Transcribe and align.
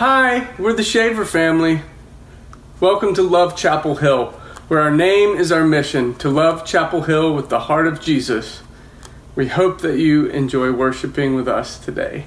Hi, 0.00 0.48
we're 0.58 0.72
the 0.72 0.82
Shaver 0.82 1.26
family. 1.26 1.82
Welcome 2.80 3.12
to 3.16 3.22
Love 3.22 3.54
Chapel 3.54 3.96
Hill, 3.96 4.28
where 4.68 4.80
our 4.80 4.90
name 4.90 5.36
is 5.36 5.52
our 5.52 5.66
mission 5.66 6.14
to 6.14 6.30
love 6.30 6.64
Chapel 6.64 7.02
Hill 7.02 7.34
with 7.34 7.50
the 7.50 7.60
heart 7.60 7.86
of 7.86 8.00
Jesus. 8.00 8.62
We 9.36 9.48
hope 9.48 9.82
that 9.82 9.98
you 9.98 10.24
enjoy 10.28 10.72
worshiping 10.72 11.34
with 11.34 11.46
us 11.48 11.78
today. 11.78 12.24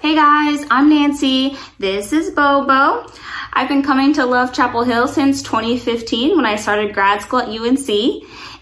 Hey 0.00 0.14
guys, 0.14 0.64
I'm 0.70 0.88
Nancy. 0.88 1.58
This 1.78 2.14
is 2.14 2.30
Bobo. 2.30 3.06
I've 3.52 3.68
been 3.68 3.82
coming 3.82 4.14
to 4.14 4.24
Love 4.24 4.54
Chapel 4.54 4.82
Hill 4.82 5.08
since 5.08 5.42
2015 5.42 6.36
when 6.36 6.46
I 6.46 6.56
started 6.56 6.94
grad 6.94 7.20
school 7.20 7.40
at 7.40 7.48
UNC. 7.48 7.86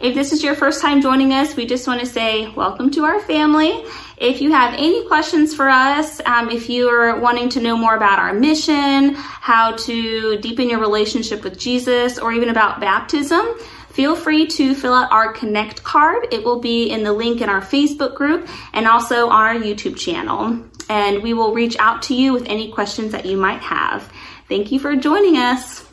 If 0.00 0.16
this 0.16 0.32
is 0.32 0.42
your 0.42 0.56
first 0.56 0.82
time 0.82 1.00
joining 1.00 1.32
us, 1.32 1.54
we 1.54 1.64
just 1.64 1.86
want 1.86 2.00
to 2.00 2.06
say 2.06 2.48
welcome 2.50 2.90
to 2.90 3.04
our 3.04 3.20
family. 3.20 3.84
If 4.21 4.41
you 4.41 4.50
have 4.50 4.75
any 4.75 5.07
questions 5.07 5.55
for 5.55 5.69
us, 5.69 6.20
um, 6.27 6.51
if 6.51 6.69
you 6.69 6.88
are 6.88 7.20
wanting 7.20 7.51
to 7.51 7.61
know 7.61 7.77
more 7.77 7.95
about 7.95 8.19
our 8.19 8.34
mission, 8.34 9.15
how 9.15 9.77
to 9.77 10.37
deepen 10.38 10.69
your 10.69 10.80
relationship 10.80 11.45
with 11.45 11.56
Jesus, 11.56 12.19
or 12.19 12.33
even 12.33 12.48
about 12.48 12.80
baptism, 12.80 13.47
feel 13.91 14.16
free 14.16 14.48
to 14.48 14.75
fill 14.75 14.92
out 14.92 15.12
our 15.12 15.33
Connect 15.33 15.84
card. 15.84 16.27
It 16.33 16.42
will 16.42 16.59
be 16.59 16.91
in 16.91 17.05
the 17.05 17.12
link 17.12 17.41
in 17.41 17.48
our 17.48 17.61
Facebook 17.61 18.16
group 18.16 18.48
and 18.73 18.89
also 18.89 19.28
on 19.28 19.45
our 19.45 19.55
YouTube 19.55 19.97
channel. 19.97 20.64
And 20.89 21.23
we 21.23 21.33
will 21.33 21.55
reach 21.55 21.77
out 21.78 22.03
to 22.05 22.14
you 22.14 22.33
with 22.33 22.47
any 22.47 22.73
questions 22.73 23.12
that 23.12 23.25
you 23.25 23.37
might 23.37 23.61
have. 23.61 24.12
Thank 24.48 24.73
you 24.73 24.80
for 24.80 24.97
joining 24.97 25.37
us. 25.37 25.87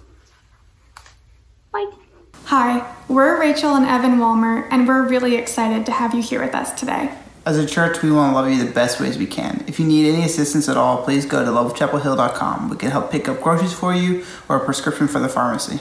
Bye. 1.71 1.91
Hi, 2.45 2.95
we're 3.07 3.39
Rachel 3.39 3.75
and 3.75 3.85
Evan 3.85 4.17
Walmer, 4.17 4.67
and 4.71 4.87
we're 4.87 5.07
really 5.07 5.35
excited 5.35 5.85
to 5.85 5.91
have 5.91 6.15
you 6.15 6.23
here 6.23 6.41
with 6.41 6.55
us 6.55 6.71
today. 6.79 7.11
As 7.45 7.59
a 7.59 7.65
church, 7.65 8.01
we 8.01 8.11
want 8.11 8.31
to 8.31 8.35
love 8.35 8.49
you 8.49 8.65
the 8.65 8.71
best 8.71 8.99
ways 8.99 9.19
we 9.19 9.27
can. 9.27 9.63
If 9.67 9.79
you 9.79 9.85
need 9.85 10.11
any 10.11 10.23
assistance 10.23 10.67
at 10.67 10.77
all, 10.77 11.03
please 11.03 11.27
go 11.27 11.45
to 11.45 11.51
lovechapelhill.com. 11.51 12.69
We 12.69 12.75
can 12.75 12.89
help 12.89 13.11
pick 13.11 13.29
up 13.29 13.39
groceries 13.39 13.71
for 13.71 13.93
you 13.93 14.25
or 14.49 14.57
a 14.57 14.65
prescription 14.65 15.07
for 15.07 15.19
the 15.19 15.29
pharmacy. 15.29 15.79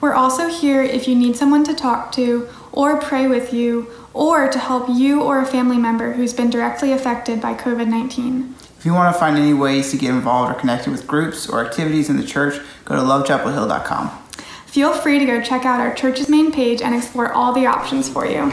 We're 0.00 0.12
also 0.12 0.48
here 0.48 0.82
if 0.82 1.08
you 1.08 1.16
need 1.16 1.34
someone 1.34 1.64
to 1.64 1.74
talk 1.74 2.12
to, 2.12 2.48
or 2.70 3.00
pray 3.00 3.26
with 3.26 3.52
you, 3.52 3.90
or 4.12 4.48
to 4.48 4.58
help 4.58 4.88
you 4.88 5.20
or 5.20 5.40
a 5.40 5.46
family 5.46 5.78
member 5.78 6.12
who's 6.12 6.32
been 6.32 6.48
directly 6.48 6.92
affected 6.92 7.40
by 7.40 7.54
COVID 7.54 7.88
19. 7.88 8.54
If 8.78 8.86
you 8.86 8.94
want 8.94 9.12
to 9.12 9.18
find 9.18 9.36
any 9.36 9.54
ways 9.54 9.90
to 9.90 9.96
get 9.96 10.10
involved 10.10 10.54
or 10.54 10.60
connected 10.60 10.92
with 10.92 11.08
groups 11.08 11.48
or 11.48 11.64
activities 11.64 12.08
in 12.08 12.18
the 12.18 12.24
church, 12.24 12.62
go 12.84 12.94
to 12.94 13.00
lovechapelhill.com. 13.00 14.10
Feel 14.66 14.92
free 14.92 15.18
to 15.18 15.24
go 15.24 15.42
check 15.42 15.64
out 15.64 15.80
our 15.80 15.92
church's 15.92 16.28
main 16.28 16.52
page 16.52 16.82
and 16.82 16.94
explore 16.94 17.32
all 17.32 17.52
the 17.52 17.66
options 17.66 18.08
for 18.08 18.26
you. 18.26 18.52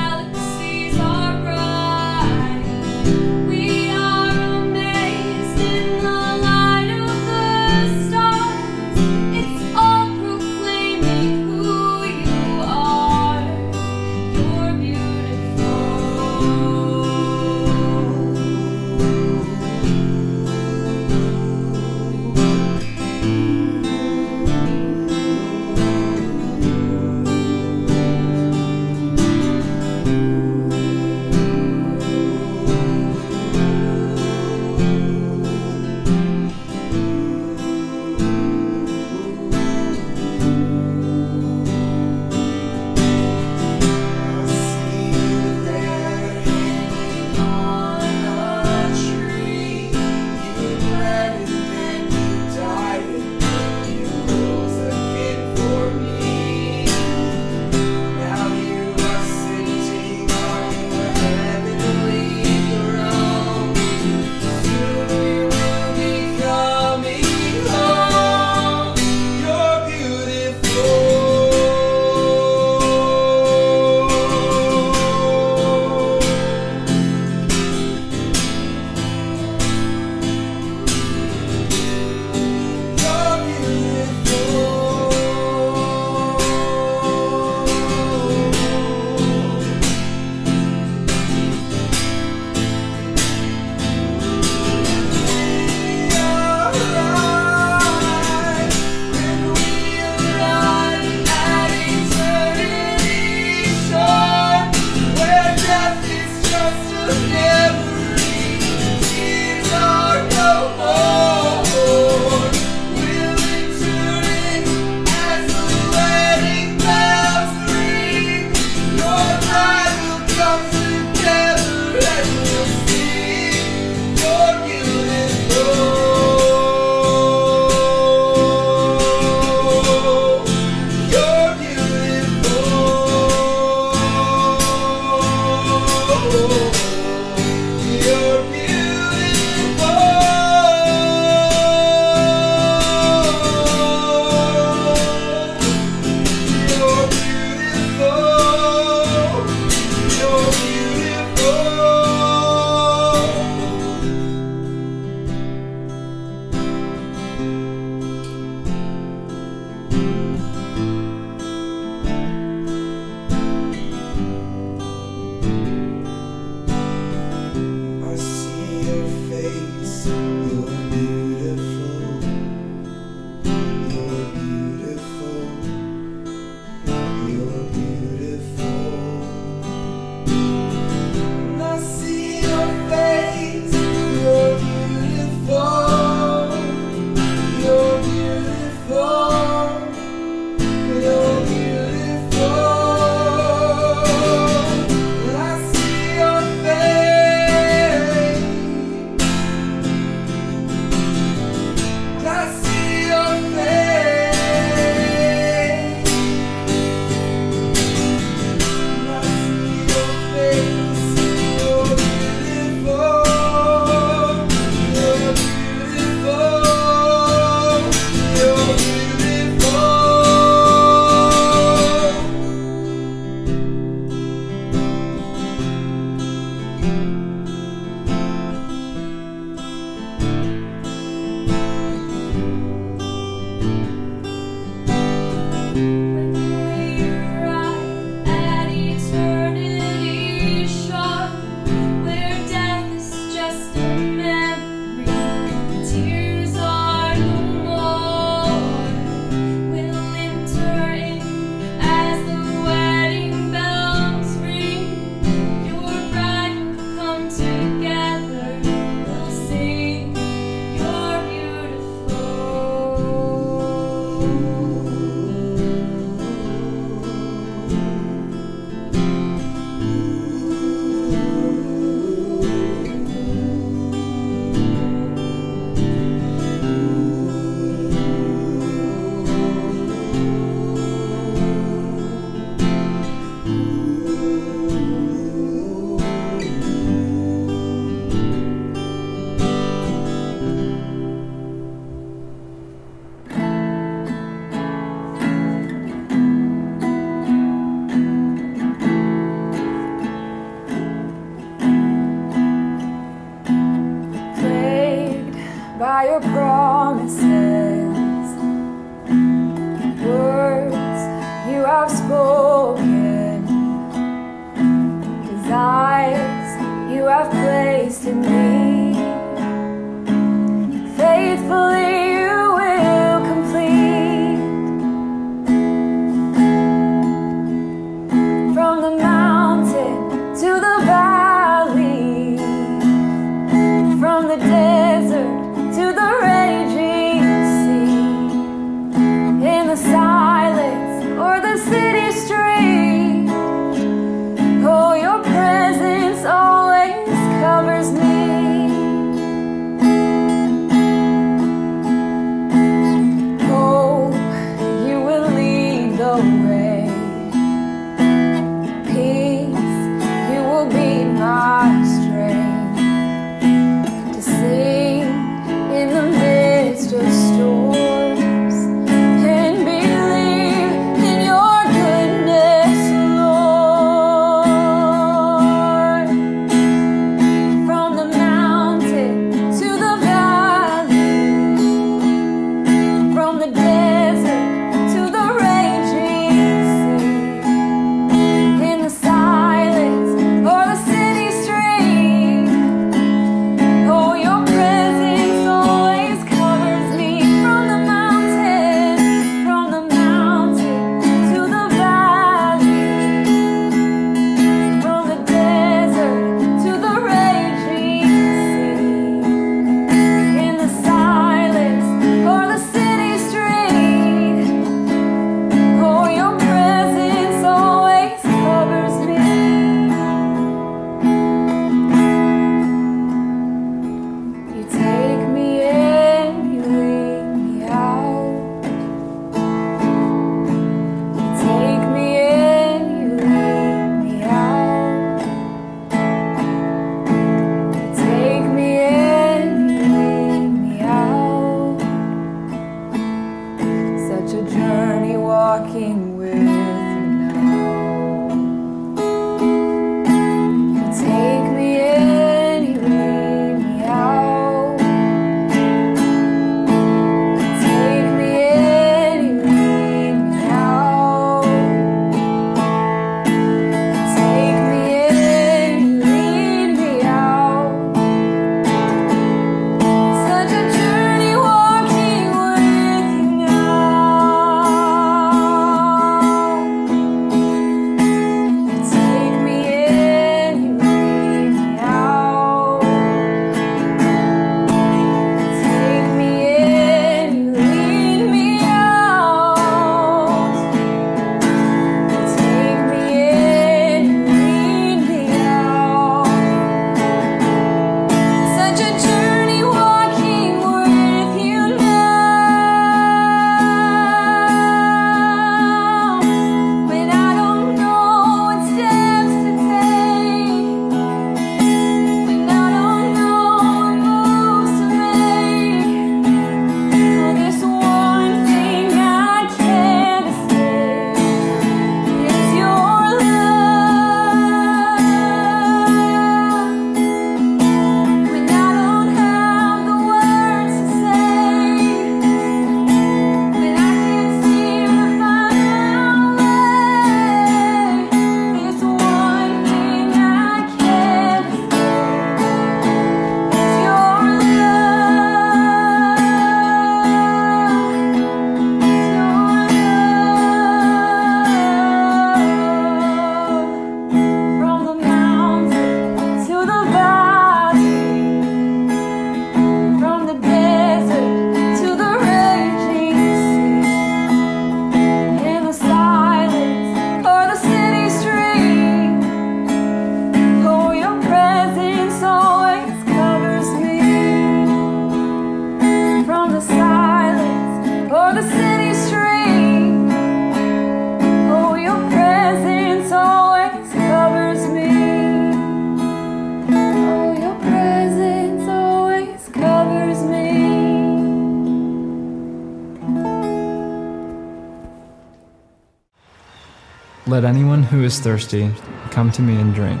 anyone 597.46 597.84
who 597.84 598.02
is 598.02 598.18
thirsty, 598.18 598.70
come 599.10 599.30
to 599.30 599.40
me 599.40 599.60
and 599.60 599.74
drink. 599.74 600.00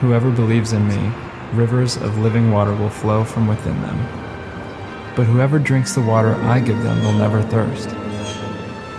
Whoever 0.00 0.30
believes 0.30 0.72
in 0.72 0.88
me, 0.88 1.12
rivers 1.52 1.96
of 1.96 2.18
living 2.18 2.50
water 2.50 2.74
will 2.74 2.90
flow 2.90 3.22
from 3.22 3.46
within 3.46 3.80
them. 3.82 3.98
But 5.14 5.26
whoever 5.26 5.58
drinks 5.58 5.94
the 5.94 6.00
water 6.00 6.34
I 6.36 6.60
give 6.60 6.82
them 6.82 7.02
will 7.04 7.12
never 7.12 7.42
thirst. 7.42 7.90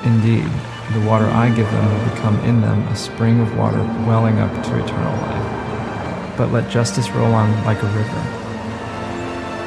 Indeed, 0.05 0.49
the 0.93 1.05
water 1.07 1.25
I 1.25 1.49
give 1.55 1.69
them 1.71 1.85
will 1.91 2.13
become 2.13 2.39
in 2.41 2.61
them 2.61 2.87
a 2.87 2.95
spring 2.95 3.39
of 3.39 3.57
water 3.57 3.81
welling 4.07 4.39
up 4.39 4.53
to 4.65 4.83
eternal 4.83 5.13
life. 5.21 6.37
But 6.37 6.51
let 6.51 6.69
justice 6.69 7.09
roll 7.09 7.33
on 7.33 7.51
like 7.65 7.81
a 7.81 7.87
river, 7.87 8.23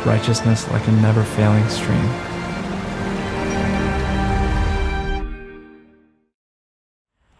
righteousness 0.05 0.71
like 0.71 0.87
a 0.87 0.93
never 0.93 1.25
failing 1.25 1.69
stream. 1.69 2.26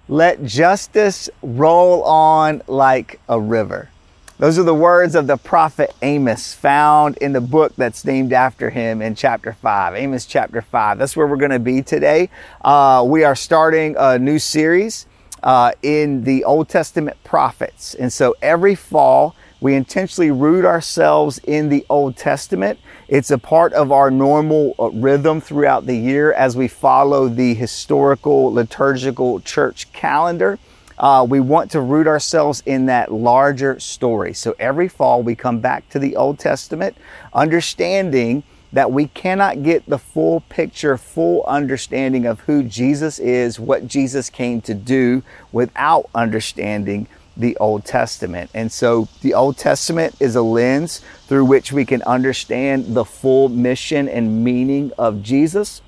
Let 0.09 0.45
justice 0.45 1.29
roll 1.43 2.05
on 2.05 2.63
like 2.69 3.19
a 3.29 3.41
river. 3.41 3.91
Those 4.39 4.57
are 4.57 4.63
the 4.63 4.75
words 4.75 5.17
of 5.17 5.27
the 5.27 5.37
prophet 5.37 5.97
Amos 6.01 6.55
found 6.55 7.17
in 7.17 7.33
the 7.33 7.41
book 7.41 7.75
that's 7.75 8.05
named 8.05 8.33
after 8.33 8.71
him 8.71 9.03
in 9.03 9.17
chapter 9.17 9.53
5. 9.53 9.97
Amos 9.97 10.25
chapter 10.25 10.63
5. 10.63 10.99
That's 10.99 11.17
where 11.17 11.27
we're 11.27 11.37
going 11.37 11.51
to 11.51 11.59
be 11.59 11.83
today. 11.83 12.31
Uh, 12.63 13.05
we 13.05 13.25
are 13.25 13.35
starting 13.35 13.97
a 13.99 14.17
new 14.17 14.39
series 14.39 15.07
uh, 15.43 15.73
in 15.83 16.23
the 16.23 16.45
Old 16.45 16.69
Testament 16.69 17.17
prophets. 17.25 17.95
And 17.95 18.13
so 18.13 18.37
every 18.41 18.77
fall, 18.77 19.35
we 19.67 19.75
intentionally 19.75 20.31
root 20.31 20.65
ourselves 20.65 21.39
in 21.39 21.71
the 21.71 21.85
Old 21.91 22.17
Testament. 22.17 22.79
It's 23.09 23.33
a 23.33 23.39
part 23.39 23.73
of 23.73 23.91
our 23.91 24.13
normal 24.13 24.77
uh, 24.79 24.91
rhythm 24.91 25.41
throughout 25.41 25.87
the 25.87 25.97
year 25.97 26.33
as 26.33 26.57
we 26.57 26.69
follow 26.69 27.27
the 27.27 27.53
historical 27.53 28.53
liturgical 28.53 29.41
church 29.41 29.93
calendar. 29.93 30.61
Uh, 30.97 31.27
we 31.29 31.41
want 31.41 31.73
to 31.73 31.81
root 31.81 32.07
ourselves 32.07 32.63
in 32.65 32.87
that 32.87 33.11
larger 33.11 33.81
story. 33.81 34.33
So 34.35 34.55
every 34.61 34.87
fall 34.87 35.25
we 35.25 35.35
come 35.35 35.59
back 35.59 35.89
to 35.89 35.99
the 35.99 36.15
Old 36.15 36.39
Testament, 36.39 36.97
understanding 37.35 38.45
that 38.73 38.93
we 38.93 39.09
cannot 39.09 39.65
get 39.65 39.85
the 39.87 39.99
full 39.99 40.43
picture, 40.43 40.97
full 40.97 41.43
understanding 41.43 42.25
of 42.25 42.39
who 42.39 42.63
Jesus 42.63 43.19
is, 43.19 43.59
what 43.59 43.89
Jesus 43.89 44.31
came 44.31 44.61
to 44.61 44.75
do 44.75 45.25
without 45.51 46.09
understanding 46.15 47.09
the 47.37 47.57
Old 47.59 47.85
Testament. 47.85 48.51
And 48.55 48.73
so 48.73 49.09
the 49.21 49.35
Old 49.35 49.57
Testament 49.59 50.15
is 50.21 50.37
a 50.37 50.43
lens 50.43 51.03
through 51.27 51.45
which 51.45 51.73
we 51.73 51.85
can 51.85 52.03
understand 52.03 52.95
the 52.95 53.05
full 53.05 53.49
mission 53.49 54.09
and 54.09 54.43
meaning 54.43 54.93
of 54.99 55.23
Jesus. 55.23 55.83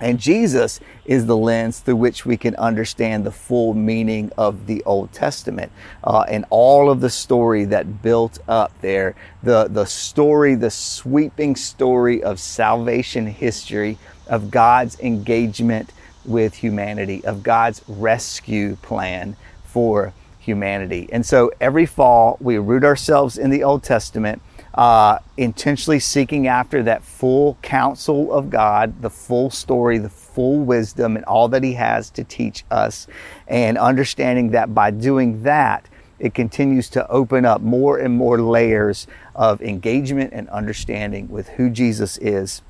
And 0.00 0.18
Jesus 0.18 0.80
is 1.06 1.26
the 1.26 1.36
lens 1.36 1.80
through 1.80 1.96
which 1.96 2.26
we 2.26 2.36
can 2.36 2.54
understand 2.56 3.24
the 3.24 3.30
full 3.30 3.72
meaning 3.74 4.30
of 4.36 4.66
the 4.66 4.82
Old 4.84 5.12
Testament 5.12 5.72
uh, 6.02 6.24
and 6.28 6.44
all 6.50 6.90
of 6.90 7.00
the 7.00 7.08
story 7.08 7.64
that 7.66 8.02
built 8.02 8.38
up 8.48 8.72
there. 8.80 9.14
The, 9.42 9.68
the 9.68 9.86
story, 9.86 10.56
the 10.56 10.70
sweeping 10.70 11.56
story 11.56 12.22
of 12.22 12.40
salvation 12.40 13.26
history, 13.26 13.96
of 14.26 14.50
God's 14.50 14.98
engagement 15.00 15.92
with 16.24 16.54
humanity, 16.54 17.24
of 17.24 17.42
God's 17.42 17.82
rescue 17.86 18.76
plan 18.76 19.36
for 19.64 20.12
humanity. 20.44 21.08
And 21.10 21.24
so 21.24 21.50
every 21.60 21.86
fall, 21.86 22.36
we 22.40 22.58
root 22.58 22.84
ourselves 22.84 23.38
in 23.38 23.50
the 23.50 23.64
Old 23.64 23.82
Testament 23.82 24.42
uh, 24.74 25.20
intentionally 25.36 26.00
seeking 26.00 26.48
after 26.48 26.82
that 26.82 27.02
full 27.02 27.56
counsel 27.62 28.32
of 28.32 28.50
God, 28.50 29.02
the 29.02 29.10
full 29.10 29.50
story, 29.50 29.98
the 29.98 30.08
full 30.08 30.58
wisdom, 30.60 31.16
and 31.16 31.24
all 31.26 31.48
that 31.48 31.62
He 31.62 31.74
has 31.74 32.10
to 32.10 32.24
teach 32.24 32.64
us, 32.70 33.06
and 33.46 33.78
understanding 33.78 34.50
that 34.50 34.74
by 34.74 34.90
doing 34.90 35.44
that, 35.44 35.88
it 36.18 36.34
continues 36.34 36.88
to 36.90 37.08
open 37.08 37.44
up 37.44 37.60
more 37.60 37.98
and 37.98 38.16
more 38.16 38.40
layers 38.40 39.06
of 39.34 39.62
engagement 39.62 40.32
and 40.32 40.48
understanding 40.48 41.28
with 41.28 41.48
who 41.50 41.70
Jesus 41.70 42.18
is 42.18 42.62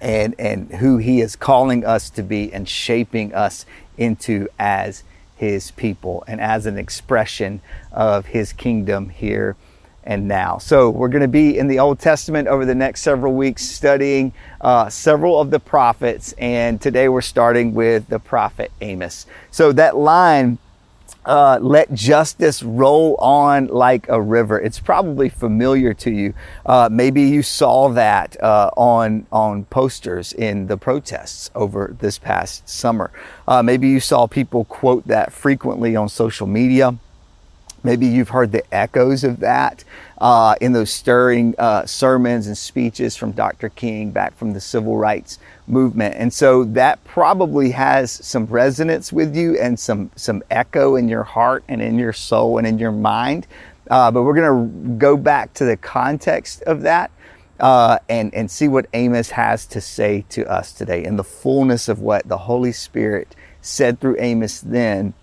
and, 0.00 0.34
and 0.38 0.72
who 0.74 0.98
He 0.98 1.20
is 1.20 1.34
calling 1.34 1.84
us 1.84 2.10
to 2.10 2.22
be 2.22 2.52
and 2.52 2.68
shaping 2.68 3.34
us 3.34 3.66
into 3.96 4.48
as 4.58 5.02
His 5.42 5.72
people 5.72 6.22
and 6.28 6.40
as 6.40 6.66
an 6.66 6.78
expression 6.78 7.60
of 7.90 8.26
His 8.26 8.52
kingdom 8.52 9.08
here 9.08 9.56
and 10.04 10.28
now. 10.28 10.58
So 10.58 10.88
we're 10.88 11.08
going 11.08 11.22
to 11.22 11.26
be 11.26 11.58
in 11.58 11.66
the 11.66 11.80
Old 11.80 11.98
Testament 11.98 12.46
over 12.46 12.64
the 12.64 12.76
next 12.76 13.02
several 13.02 13.34
weeks 13.34 13.62
studying 13.64 14.32
uh, 14.60 14.88
several 14.88 15.40
of 15.40 15.50
the 15.50 15.58
prophets, 15.58 16.32
and 16.38 16.80
today 16.80 17.08
we're 17.08 17.22
starting 17.22 17.74
with 17.74 18.06
the 18.06 18.20
prophet 18.20 18.70
Amos. 18.80 19.26
So 19.50 19.72
that 19.72 19.96
line, 19.96 20.58
uh, 21.24 21.58
let 21.60 21.92
justice 21.92 22.62
roll 22.62 23.16
on 23.16 23.66
like 23.68 24.08
a 24.08 24.20
river. 24.20 24.60
It's 24.60 24.80
probably 24.80 25.28
familiar 25.28 25.94
to 25.94 26.10
you. 26.10 26.34
Uh, 26.66 26.88
maybe 26.90 27.22
you 27.22 27.42
saw 27.42 27.88
that 27.90 28.42
uh, 28.42 28.70
on 28.76 29.26
on 29.30 29.64
posters 29.66 30.32
in 30.32 30.66
the 30.66 30.76
protests 30.76 31.50
over 31.54 31.94
this 31.98 32.18
past 32.18 32.68
summer. 32.68 33.10
Uh, 33.46 33.62
maybe 33.62 33.88
you 33.88 34.00
saw 34.00 34.26
people 34.26 34.64
quote 34.64 35.06
that 35.06 35.32
frequently 35.32 35.94
on 35.94 36.08
social 36.08 36.46
media. 36.46 36.96
Maybe 37.84 38.06
you've 38.06 38.28
heard 38.28 38.52
the 38.52 38.62
echoes 38.72 39.24
of 39.24 39.40
that 39.40 39.82
uh, 40.18 40.54
in 40.60 40.72
those 40.72 40.90
stirring 40.90 41.54
uh, 41.58 41.84
sermons 41.84 42.46
and 42.46 42.56
speeches 42.56 43.16
from 43.16 43.32
Dr. 43.32 43.68
King 43.70 44.12
back 44.12 44.36
from 44.36 44.52
the 44.52 44.60
civil 44.60 44.96
rights 44.96 45.40
movement. 45.66 46.14
And 46.16 46.32
so 46.32 46.64
that 46.64 47.02
probably 47.04 47.70
has 47.72 48.10
some 48.10 48.46
resonance 48.46 49.12
with 49.12 49.36
you 49.36 49.58
and 49.58 49.78
some, 49.78 50.10
some 50.16 50.42
echo 50.50 50.96
in 50.96 51.08
your 51.08 51.22
heart 51.22 51.64
and 51.68 51.80
in 51.80 51.98
your 51.98 52.12
soul 52.12 52.58
and 52.58 52.66
in 52.66 52.78
your 52.78 52.92
mind. 52.92 53.46
Uh, 53.90 54.10
but 54.10 54.22
we're 54.22 54.34
going 54.34 54.70
to 54.70 54.94
go 54.96 55.16
back 55.16 55.52
to 55.54 55.64
the 55.64 55.76
context 55.76 56.62
of 56.62 56.82
that. 56.82 57.10
Uh, 57.60 57.98
and, 58.08 58.34
and 58.34 58.50
see 58.50 58.66
what 58.66 58.86
Amos 58.92 59.30
has 59.30 59.66
to 59.66 59.80
say 59.80 60.24
to 60.30 60.44
us 60.50 60.72
today 60.72 61.04
in 61.04 61.14
the 61.14 61.22
fullness 61.22 61.88
of 61.88 62.00
what 62.00 62.26
the 62.26 62.38
Holy 62.38 62.72
Spirit 62.72 63.36
said 63.60 64.00
through 64.00 64.16
Amos 64.18 64.60
then 64.60 65.14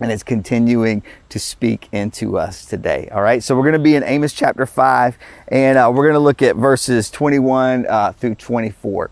and 0.00 0.12
it's 0.12 0.22
continuing 0.22 1.02
to 1.28 1.38
speak 1.38 1.88
into 1.92 2.38
us 2.38 2.66
today. 2.66 3.08
All 3.12 3.22
right, 3.22 3.42
so 3.42 3.56
we're 3.56 3.62
going 3.62 3.72
to 3.74 3.78
be 3.78 3.94
in 3.94 4.02
Amos 4.02 4.32
chapter 4.32 4.66
5, 4.66 5.16
and 5.48 5.78
uh, 5.78 5.90
we're 5.94 6.04
going 6.04 6.14
to 6.14 6.20
look 6.20 6.42
at 6.42 6.56
verses 6.56 7.10
21 7.10 7.86
uh, 7.86 8.12
through 8.12 8.34
24. 8.34 9.10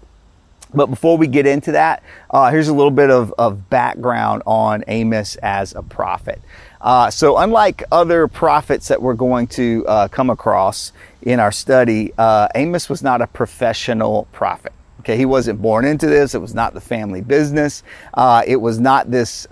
But 0.74 0.86
before 0.86 1.16
we 1.16 1.26
get 1.26 1.46
into 1.46 1.72
that, 1.72 2.02
uh, 2.30 2.50
here's 2.50 2.68
a 2.68 2.74
little 2.74 2.90
bit 2.90 3.10
of, 3.10 3.32
of 3.38 3.70
background 3.70 4.42
on 4.46 4.84
Amos 4.88 5.36
as 5.36 5.74
a 5.74 5.82
prophet. 5.82 6.40
Uh, 6.80 7.10
so, 7.10 7.38
unlike 7.38 7.82
other 7.90 8.28
prophets 8.28 8.88
that 8.88 9.00
we're 9.00 9.14
going 9.14 9.46
to 9.46 9.86
uh, 9.86 10.08
come 10.08 10.30
across 10.30 10.92
in 11.22 11.40
our 11.40 11.52
study, 11.52 12.12
uh, 12.18 12.48
Amos 12.54 12.88
was 12.88 13.02
not 13.02 13.22
a 13.22 13.26
professional 13.26 14.28
prophet. 14.32 14.72
Okay, 15.00 15.16
he 15.16 15.24
wasn't 15.24 15.60
born 15.60 15.84
into 15.84 16.06
this. 16.06 16.34
It 16.34 16.40
was 16.40 16.54
not 16.54 16.74
the 16.74 16.80
family 16.80 17.20
business. 17.20 17.82
it 18.46 18.60
was 18.60 18.78
not 18.78 19.10
this 19.10 19.46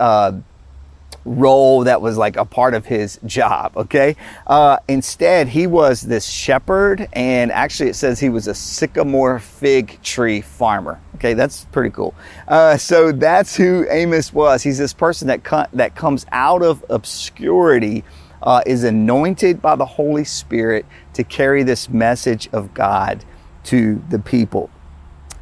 role 1.25 1.83
that 1.83 2.01
was 2.01 2.17
like 2.17 2.35
a 2.35 2.45
part 2.45 2.73
of 2.73 2.85
his 2.85 3.19
job, 3.25 3.75
okay? 3.77 4.15
Uh, 4.47 4.77
instead, 4.87 5.47
he 5.47 5.67
was 5.67 6.01
this 6.01 6.25
shepherd, 6.25 7.07
and 7.13 7.51
actually, 7.51 7.89
it 7.89 7.95
says 7.95 8.19
he 8.19 8.29
was 8.29 8.47
a 8.47 8.53
sycamore 8.53 9.39
fig 9.39 10.01
tree 10.01 10.41
farmer. 10.41 10.99
Okay, 11.15 11.33
that's 11.33 11.65
pretty 11.65 11.89
cool. 11.89 12.13
Uh, 12.47 12.75
so 12.77 13.11
that's 13.11 13.55
who 13.55 13.85
Amos 13.89 14.33
was. 14.33 14.63
He's 14.63 14.77
this 14.77 14.93
person 14.93 15.27
that 15.29 15.43
co- 15.43 15.67
that 15.73 15.95
comes 15.95 16.25
out 16.31 16.61
of 16.61 16.83
obscurity, 16.89 18.03
uh, 18.41 18.61
is 18.65 18.83
anointed 18.83 19.61
by 19.61 19.75
the 19.75 19.85
Holy 19.85 20.25
Spirit 20.25 20.85
to 21.13 21.23
carry 21.23 21.63
this 21.63 21.89
message 21.89 22.49
of 22.51 22.73
God 22.73 23.23
to 23.65 24.03
the 24.09 24.19
people. 24.19 24.69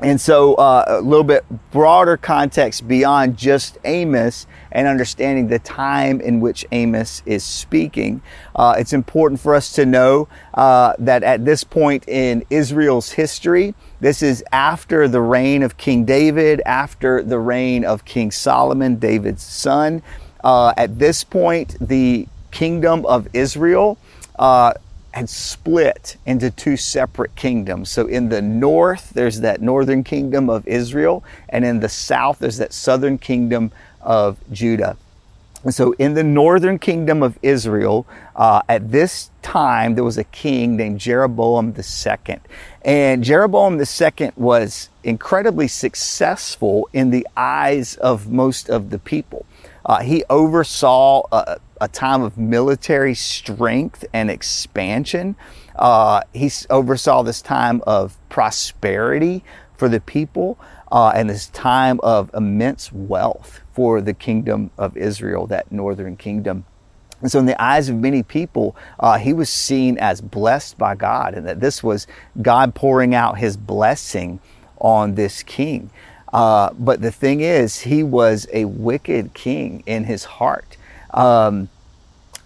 And 0.02 0.20
so, 0.20 0.56
uh, 0.56 0.84
a 0.88 1.02
little 1.02 1.24
bit 1.24 1.46
broader 1.70 2.18
context 2.18 2.88
beyond 2.88 3.38
just 3.38 3.78
Amos 3.86 4.48
and 4.72 4.88
understanding 4.88 5.48
the 5.48 5.60
time 5.60 6.20
in 6.20 6.40
which 6.40 6.66
Amos 6.72 7.22
is 7.28 7.44
speaking. 7.44 8.24
Uh, 8.56 8.74
it's 8.80 8.94
important 8.94 9.40
for 9.40 9.54
us 9.54 9.74
to 9.74 9.86
know 9.86 10.28
uh, 10.56 10.94
that 10.98 11.22
at 11.22 11.46
this 11.46 11.64
point 11.64 12.08
in 12.08 12.44
Israel's 12.50 13.12
history, 13.12 13.76
this 14.00 14.24
is 14.24 14.44
after 14.52 15.08
the 15.08 15.22
reign 15.22 15.62
of 15.62 15.78
King 15.78 16.04
David, 16.04 16.64
after 16.66 17.22
the 17.22 17.38
reign 17.38 17.86
of 17.86 18.04
King 18.04 18.32
Solomon, 18.32 18.96
David's 18.96 19.44
son. 19.44 20.02
Uh, 20.44 20.74
at 20.78 20.98
this 20.98 21.24
point, 21.24 21.78
the 21.80 22.28
kingdom 22.50 23.06
of 23.06 23.28
Israel 23.34 24.00
uh, 24.40 24.74
had 25.12 25.30
split 25.30 26.18
into 26.26 26.50
two 26.50 26.78
separate 26.78 27.36
kingdoms. 27.36 27.90
So 27.90 28.08
in 28.08 28.30
the 28.30 28.42
north, 28.42 29.12
there's 29.12 29.42
that 29.42 29.62
northern 29.62 30.04
kingdom 30.04 30.50
of 30.50 30.66
Israel, 30.68 31.24
and 31.50 31.66
in 31.66 31.80
the 31.82 31.90
south, 31.90 32.40
there's 32.40 32.58
that 32.58 32.74
southern 32.74 33.18
kingdom 33.18 33.72
of 34.02 34.38
Judah. 34.52 34.98
And 35.64 35.74
so 35.74 35.94
in 36.00 36.16
the 36.16 36.24
northern 36.24 36.80
kingdom 36.80 37.22
of 37.22 37.38
Israel, 37.44 38.08
uh, 38.36 38.62
at 38.68 38.92
this 38.92 39.30
time, 39.44 39.94
there 39.94 40.04
was 40.04 40.18
a 40.18 40.24
king 40.24 40.76
named 40.76 41.00
Jeroboam 41.00 41.76
II. 41.78 42.40
And 42.84 43.24
Jeroboam 43.24 43.80
II 43.80 44.32
was 44.36 44.90
incredibly 45.04 45.68
successful 45.68 46.90
in 46.94 47.12
the 47.12 47.28
eyes 47.38 47.96
of 47.98 48.32
most 48.32 48.70
of 48.70 48.90
the 48.90 48.98
people. 48.98 49.46
Uh, 49.86 50.02
he 50.02 50.24
oversaw 50.30 51.24
a, 51.32 51.60
a, 51.82 51.88
time 51.88 52.22
of 52.22 52.38
military 52.38 53.14
strength 53.16 54.06
and 54.14 54.30
expansion. 54.30 55.36
Uh, 55.76 56.22
he 56.34 56.50
oversaw 56.70 57.24
this 57.24 57.42
time 57.42 57.82
of 57.86 58.18
prosperity 58.30 59.44
for 59.76 59.90
the 59.90 60.00
people 60.00 60.58
uh, 60.92 61.12
and 61.16 61.30
this 61.30 61.48
time 61.48 62.00
of 62.04 62.30
immense 62.34 62.92
wealth 62.92 63.62
for 63.74 64.02
the 64.02 64.14
kingdom 64.14 64.70
of 64.78 64.96
Israel, 64.96 65.48
that 65.48 65.72
northern 65.72 66.16
kingdom. 66.16 66.66
And 67.22 67.32
so, 67.32 67.40
in 67.40 67.46
the 67.46 67.62
eyes 67.62 67.88
of 67.88 67.96
many 67.96 68.24
people, 68.24 68.76
uh, 69.00 69.18
he 69.18 69.32
was 69.32 69.50
seen 69.50 69.98
as 70.00 70.22
blessed 70.22 70.78
by 70.78 70.96
God, 70.96 71.36
and 71.36 71.48
that 71.48 71.60
this 71.60 71.84
was 71.84 72.08
God 72.42 72.74
pouring 72.74 73.14
out 73.14 73.38
his 73.38 73.58
blessing 73.58 74.40
on 74.80 75.16
this 75.16 75.44
king. 75.44 75.92
Uh, 76.34 76.72
but 76.74 77.02
the 77.02 77.12
thing 77.12 77.42
is, 77.42 77.82
he 77.82 78.04
was 78.04 78.48
a 78.52 78.66
wicked 78.66 79.34
king 79.34 79.84
in 79.86 80.06
his 80.06 80.24
heart. 80.24 80.78
Um, 81.14 81.70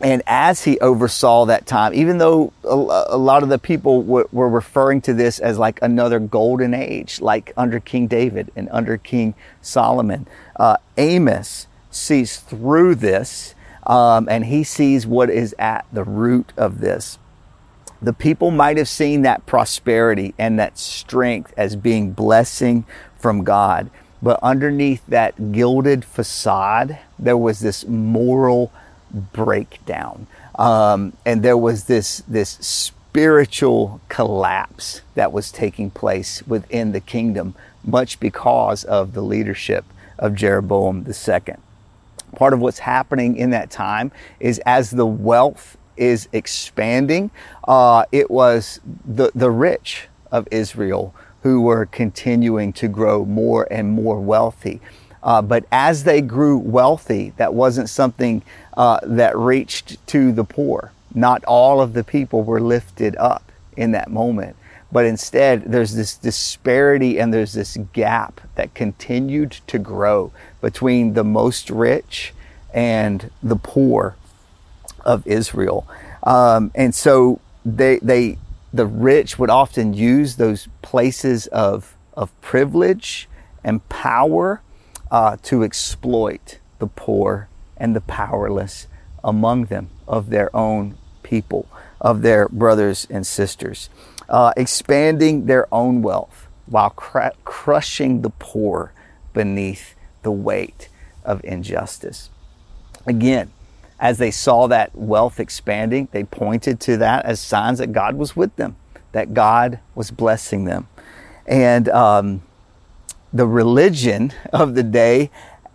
and 0.02 0.22
as 0.28 0.64
he 0.64 0.78
oversaw 0.80 1.46
that 1.46 1.66
time, 1.66 1.94
even 1.94 2.18
though 2.18 2.52
a, 2.64 3.16
a 3.16 3.18
lot 3.18 3.44
of 3.44 3.50
the 3.50 3.58
people 3.58 4.02
w- 4.02 4.28
were 4.32 4.50
referring 4.50 5.02
to 5.02 5.14
this 5.14 5.40
as 5.40 5.58
like 5.58 5.80
another 5.82 6.20
golden 6.20 6.74
age, 6.74 7.22
like 7.22 7.54
under 7.56 7.80
King 7.80 8.08
David 8.08 8.52
and 8.56 8.68
under 8.72 8.98
King 8.98 9.36
Solomon, 9.62 10.28
uh, 10.58 10.78
Amos 10.98 11.68
sees 11.92 12.38
through 12.38 12.96
this 12.96 13.56
um, 13.88 14.28
and 14.30 14.46
he 14.46 14.64
sees 14.64 15.06
what 15.08 15.30
is 15.30 15.56
at 15.60 15.86
the 15.94 16.04
root 16.04 16.52
of 16.58 16.82
this. 16.82 17.18
The 18.02 18.14
people 18.14 18.52
might 18.52 18.78
have 18.78 18.90
seen 18.90 19.22
that 19.22 19.46
prosperity 19.46 20.34
and 20.38 20.60
that 20.60 20.78
strength 20.78 21.54
as 21.56 21.76
being 21.76 22.12
blessing 22.12 22.86
from 23.18 23.44
God, 23.44 23.90
but 24.22 24.40
underneath 24.42 25.06
that 25.08 25.52
gilded 25.52 26.06
facade, 26.06 26.98
there 27.20 27.38
was 27.38 27.60
this 27.60 27.86
moral 27.86 28.72
breakdown, 29.12 30.28
um, 30.58 31.14
and 31.26 31.44
there 31.44 31.58
was 31.58 31.86
this 31.86 32.24
this 32.28 32.52
spiritual 32.62 34.02
collapse 34.10 35.02
that 35.16 35.32
was 35.32 35.52
taking 35.52 35.90
place 35.90 36.44
within 36.48 36.92
the 36.92 37.00
kingdom, 37.00 37.56
much 37.84 38.20
because 38.20 38.84
of 38.84 39.14
the 39.14 39.22
leadership 39.22 39.86
of 40.18 40.36
Jeroboam 40.36 41.06
II 41.08 41.56
part 42.36 42.54
of 42.54 42.60
what's 42.60 42.80
happening 42.80 43.38
in 43.38 43.50
that 43.52 43.72
time 43.72 44.12
is 44.40 44.60
as 44.66 44.92
the 44.92 45.06
wealth 45.06 45.78
is 45.98 46.28
expanding, 46.34 47.32
uh, 47.68 48.04
it 48.12 48.30
was 48.30 48.80
the, 49.06 49.32
the 49.34 49.50
rich 49.50 50.08
of 50.32 50.48
Israel 50.52 51.16
who 51.46 51.62
were 51.62 51.86
continuing 51.86 52.74
to 52.74 52.88
grow 52.88 53.24
more 53.24 53.68
and 53.70 53.92
more 53.92 54.20
wealthy. 54.20 54.82
Uh, 55.22 55.40
but 55.44 55.64
as 55.72 56.04
they 56.04 56.20
grew 56.20 56.58
wealthy, 56.58 57.34
that 57.38 57.54
wasn't 57.54 57.88
something 57.88 58.42
uh, 58.76 59.00
that 59.04 59.38
reached 59.38 60.04
to 60.08 60.32
the 60.32 60.44
poor. 60.44 60.92
Not 61.14 61.44
all 61.46 61.82
of 61.82 61.94
the 61.94 62.04
people 62.04 62.44
were 62.44 62.60
lifted 62.60 63.16
up 63.18 63.52
in 63.78 63.92
that 63.92 64.10
moment. 64.10 64.56
But 64.92 65.06
instead, 65.06 65.66
there's 65.72 65.94
this 65.94 66.16
disparity 66.16 67.20
and 67.20 67.32
there's 67.32 67.54
this 67.54 67.78
gap 67.94 68.42
that 68.56 68.74
continued 68.74 69.52
to 69.68 69.78
grow 69.78 70.32
between 70.62 71.14
the 71.14 71.24
most 71.24 71.70
rich 71.70 72.34
and 72.74 73.30
the 73.44 73.56
poor 73.56 74.16
of 75.06 75.28
Israel. 75.28 75.88
Um, 76.24 76.72
and 76.74 76.96
so 76.96 77.40
they, 77.64 78.00
they, 78.00 78.40
the 78.76 78.86
rich 78.86 79.40
would 79.40 79.50
often 79.50 79.94
use 79.94 80.36
those 80.36 80.68
places 80.82 81.48
of, 81.48 81.96
of 82.14 82.30
privilege 82.42 83.30
and 83.64 83.88
power 83.88 84.62
uh, 85.10 85.38
to 85.44 85.64
exploit 85.64 86.60
the 86.80 86.88
poor 86.88 87.48
and 87.78 87.96
the 87.96 88.02
powerless 88.02 88.88
among 89.24 89.66
them, 89.66 89.90
of 90.08 90.30
their 90.30 90.56
own 90.56 90.98
people, 91.24 91.68
of 92.00 92.22
their 92.22 92.48
brothers 92.50 93.08
and 93.10 93.26
sisters, 93.26 93.90
uh, 94.30 94.54
expanding 94.58 95.46
their 95.46 95.74
own 95.74 96.02
wealth 96.02 96.48
while 96.66 96.90
cr- 96.92 97.34
crushing 97.44 98.22
the 98.22 98.30
poor 98.30 98.92
beneath 99.34 99.96
the 100.22 100.32
weight 100.32 100.90
of 101.24 101.44
injustice. 101.44 102.30
Again, 103.06 103.52
as 104.00 104.18
they 104.18 104.32
saw 104.32 104.68
that 104.68 104.96
wealth 104.96 105.40
expanding, 105.40 106.08
they 106.12 106.24
pointed 106.24 106.80
to 106.82 106.98
that 106.98 107.26
as 107.26 107.40
signs 107.40 107.80
that 107.80 107.94
God 107.94 108.16
was 108.16 108.36
with 108.36 108.56
them, 108.56 108.76
that 109.14 109.34
God 109.34 109.80
was 109.94 110.12
blessing 110.12 110.66
them. 110.66 110.88
And 111.46 111.88
um, 111.90 112.44
the 113.32 113.48
religion 113.48 114.34
of 114.54 114.76
the 114.76 114.84
day 114.84 115.30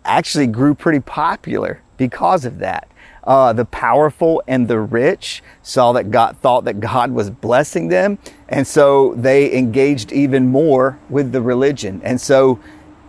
actually 0.04 0.46
grew 0.46 0.74
pretty 0.74 1.00
popular 1.00 1.82
because 1.96 2.44
of 2.44 2.58
that. 2.58 2.90
Uh, 3.22 3.52
the 3.52 3.66
powerful 3.66 4.42
and 4.48 4.66
the 4.66 4.80
rich 4.80 5.42
saw 5.62 5.92
that 5.92 6.10
God 6.10 6.38
thought 6.38 6.64
that 6.64 6.80
God 6.80 7.10
was 7.10 7.28
blessing 7.28 7.88
them, 7.88 8.18
and 8.48 8.66
so 8.66 9.14
they 9.14 9.54
engaged 9.54 10.10
even 10.10 10.48
more 10.48 10.98
with 11.10 11.30
the 11.30 11.42
religion. 11.42 12.00
And 12.02 12.18
so, 12.18 12.58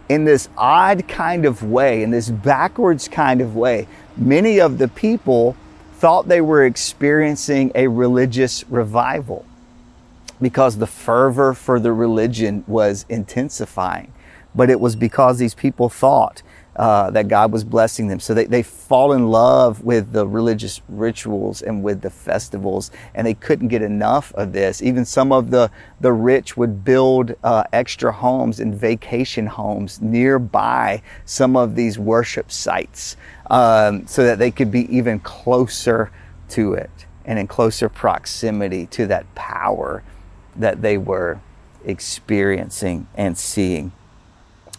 in 0.10 0.26
this 0.26 0.50
odd 0.58 1.08
kind 1.08 1.46
of 1.46 1.64
way, 1.64 2.04
in 2.04 2.12
this 2.12 2.30
backwards 2.30 3.08
kind 3.08 3.40
of 3.40 3.56
way, 3.56 3.88
many 4.18 4.60
of 4.60 4.78
the 4.78 4.88
people 4.88 5.56
thought 5.94 6.28
they 6.28 6.42
were 6.42 6.66
experiencing 6.66 7.72
a 7.76 7.88
religious 7.88 8.64
revival 8.70 9.46
because 10.42 10.78
the 10.78 10.88
fervor 10.88 11.54
for 11.54 11.80
the 11.80 11.94
religion 11.94 12.64
was 12.68 13.06
intensifying. 13.08 14.12
But 14.56 14.70
it 14.70 14.80
was 14.80 14.96
because 14.96 15.38
these 15.38 15.54
people 15.54 15.90
thought 15.90 16.42
uh, 16.82 17.12
that 17.12 17.28
God 17.28 17.52
was 17.52 17.64
blessing 17.64 18.08
them. 18.08 18.20
So 18.20 18.34
they, 18.34 18.46
they 18.46 18.64
fall 18.64 19.14
in 19.14 19.28
love 19.28 19.84
with 19.84 20.14
the 20.14 20.28
religious 20.28 20.82
rituals 20.90 21.62
and 21.62 21.84
with 21.84 22.02
the 22.02 22.10
festivals, 22.10 22.90
and 23.14 23.28
they 23.28 23.36
couldn't 23.36 23.68
get 23.68 23.84
enough 23.84 24.34
of 24.34 24.52
this. 24.52 24.82
Even 24.82 25.06
some 25.06 25.32
of 25.32 25.52
the, 25.52 25.70
the 26.00 26.12
rich 26.12 26.58
would 26.58 26.84
build 26.84 27.36
uh, 27.44 27.66
extra 27.72 28.12
homes 28.12 28.60
and 28.60 28.74
vacation 28.74 29.46
homes 29.46 30.02
nearby 30.02 31.04
some 31.24 31.56
of 31.56 31.76
these 31.76 32.00
worship 32.00 32.52
sites 32.52 33.16
um, 33.52 34.08
so 34.08 34.24
that 34.24 34.40
they 34.40 34.50
could 34.50 34.72
be 34.72 34.92
even 34.92 35.20
closer 35.20 36.10
to 36.50 36.74
it 36.74 37.06
and 37.26 37.38
in 37.38 37.46
closer 37.46 37.90
proximity 37.90 38.88
to 38.88 39.06
that 39.06 39.36
power 39.36 40.02
that 40.56 40.82
they 40.82 40.98
were 40.98 41.40
experiencing 41.86 43.06
and 43.14 43.38
seeing. 43.38 43.92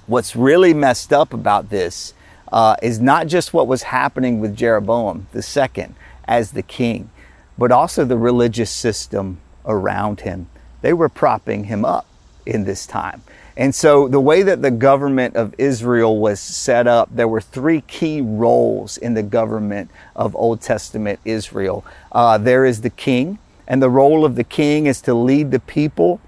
What's 0.07 0.35
really 0.35 0.75
messed 0.75 1.13
up 1.13 1.33
about 1.33 1.71
this 1.71 2.15
uh, 2.53 2.77
is 2.83 3.01
not 3.01 3.29
just 3.29 3.55
what 3.55 3.67
was 3.67 3.85
happening 3.85 4.41
with 4.41 4.57
Jeroboam 4.57 5.27
II 5.35 5.87
as 6.25 6.53
the 6.53 6.63
king, 6.63 7.11
but 7.57 7.73
also 7.73 8.05
the 8.05 8.19
religious 8.19 8.71
system 8.71 9.39
around 9.65 10.21
him. 10.21 10.49
They 10.81 10.93
were 10.93 11.09
propping 11.09 11.65
him 11.65 11.85
up 11.85 12.07
in 12.45 12.65
this 12.65 12.87
time. 12.87 13.23
And 13.57 13.75
so, 13.75 14.09
the 14.09 14.21
way 14.21 14.43
that 14.43 14.63
the 14.63 14.71
government 14.71 15.37
of 15.37 15.55
Israel 15.59 16.19
was 16.19 16.41
set 16.41 16.87
up, 16.87 17.11
there 17.13 17.29
were 17.29 17.41
three 17.41 17.83
key 17.83 18.21
roles 18.21 18.97
in 18.97 19.13
the 19.15 19.23
government 19.23 19.91
of 20.17 20.35
Old 20.35 20.63
Testament 20.63 21.21
Israel. 21.25 21.85
Uh, 22.11 22.39
there 22.39 22.65
is 22.65 22.81
the 22.81 22.91
king, 22.91 23.39
and 23.69 23.83
the 23.83 23.91
role 23.91 24.25
of 24.25 24.37
the 24.37 24.45
king 24.45 24.87
is 24.87 25.03
to 25.03 25.15
lead 25.15 25.51
the 25.51 25.61
people 25.61 26.21